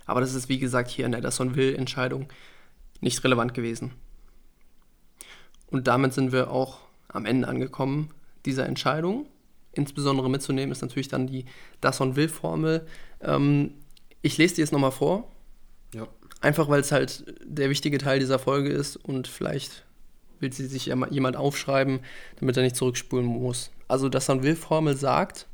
Aber 0.05 0.21
das 0.21 0.35
ist 0.35 0.49
wie 0.49 0.59
gesagt 0.59 0.91
hier 0.91 1.07
in 1.07 1.13
der 1.13 1.21
Dasson-Will-Entscheidung 1.21 2.27
nicht 3.01 3.23
relevant 3.23 3.53
gewesen. 3.53 3.91
Und 5.67 5.87
damit 5.87 6.13
sind 6.13 6.31
wir 6.31 6.51
auch 6.51 6.79
am 7.07 7.25
Ende 7.25 7.47
angekommen 7.47 8.09
dieser 8.45 8.65
Entscheidung. 8.65 9.25
Insbesondere 9.73 10.29
mitzunehmen 10.29 10.71
ist 10.71 10.81
natürlich 10.81 11.07
dann 11.07 11.27
die 11.27 11.45
Das-und-Will-Formel. 11.81 12.85
Ähm, 13.21 13.73
ich 14.21 14.37
lese 14.37 14.55
die 14.55 14.61
jetzt 14.61 14.71
nochmal 14.71 14.91
vor. 14.91 15.31
Ja. 15.93 16.07
Einfach 16.41 16.69
weil 16.69 16.81
es 16.81 16.91
halt 16.91 17.25
der 17.43 17.69
wichtige 17.69 17.97
Teil 17.97 18.19
dieser 18.19 18.39
Folge 18.39 18.69
ist 18.69 18.95
und 18.95 19.27
vielleicht 19.27 19.85
will 20.39 20.51
sie 20.53 20.67
sich 20.67 20.85
jemand 20.85 21.37
aufschreiben, 21.37 21.99
damit 22.39 22.57
er 22.57 22.63
nicht 22.63 22.75
zurückspulen 22.75 23.25
muss. 23.25 23.71
Also 23.87 24.09
Das-und-Will-Formel 24.09 24.95
sagt, 24.95 25.47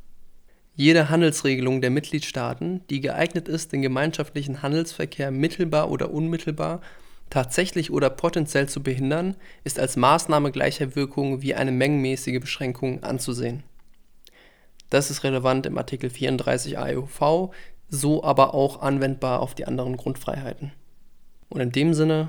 jede 0.74 1.10
Handelsregelung 1.10 1.80
der 1.80 1.90
Mitgliedstaaten, 1.90 2.82
die 2.88 3.00
geeignet 3.00 3.48
ist, 3.48 3.72
den 3.72 3.82
gemeinschaftlichen 3.82 4.62
Handelsverkehr 4.62 5.30
mittelbar 5.30 5.90
oder 5.90 6.10
unmittelbar 6.10 6.80
tatsächlich 7.32 7.90
oder 7.90 8.10
potenziell 8.10 8.68
zu 8.68 8.82
behindern, 8.82 9.36
ist 9.64 9.78
als 9.78 9.96
Maßnahme 9.96 10.52
gleicher 10.52 10.94
Wirkung 10.94 11.40
wie 11.40 11.54
eine 11.54 11.72
mengenmäßige 11.72 12.38
Beschränkung 12.40 13.02
anzusehen. 13.02 13.62
Das 14.90 15.10
ist 15.10 15.24
relevant 15.24 15.64
im 15.64 15.78
Artikel 15.78 16.10
34 16.10 16.78
AEUV, 16.78 17.54
so 17.88 18.22
aber 18.22 18.52
auch 18.52 18.82
anwendbar 18.82 19.40
auf 19.40 19.54
die 19.54 19.66
anderen 19.66 19.96
Grundfreiheiten. 19.96 20.72
Und 21.48 21.62
in 21.62 21.72
dem 21.72 21.94
Sinne 21.94 22.28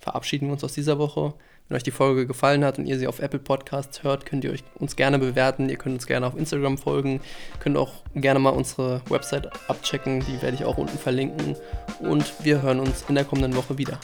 verabschieden 0.00 0.48
wir 0.48 0.54
uns 0.54 0.64
aus 0.64 0.72
dieser 0.72 0.98
Woche. 0.98 1.34
Wenn 1.70 1.76
euch 1.76 1.84
die 1.84 1.92
Folge 1.92 2.26
gefallen 2.26 2.64
hat 2.64 2.80
und 2.80 2.86
ihr 2.86 2.98
sie 2.98 3.06
auf 3.06 3.20
Apple 3.20 3.38
Podcasts 3.38 4.02
hört, 4.02 4.26
könnt 4.26 4.42
ihr 4.42 4.50
euch 4.50 4.64
uns 4.74 4.96
gerne 4.96 5.20
bewerten. 5.20 5.68
Ihr 5.68 5.76
könnt 5.76 5.94
uns 5.94 6.08
gerne 6.08 6.26
auf 6.26 6.36
Instagram 6.36 6.76
folgen. 6.76 7.20
Könnt 7.60 7.76
auch 7.76 8.02
gerne 8.16 8.40
mal 8.40 8.50
unsere 8.50 9.02
Website 9.08 9.48
abchecken. 9.68 10.18
Die 10.18 10.42
werde 10.42 10.56
ich 10.56 10.64
auch 10.64 10.78
unten 10.78 10.98
verlinken. 10.98 11.54
Und 12.00 12.44
wir 12.44 12.60
hören 12.60 12.80
uns 12.80 13.04
in 13.08 13.14
der 13.14 13.22
kommenden 13.22 13.54
Woche 13.54 13.78
wieder. 13.78 14.00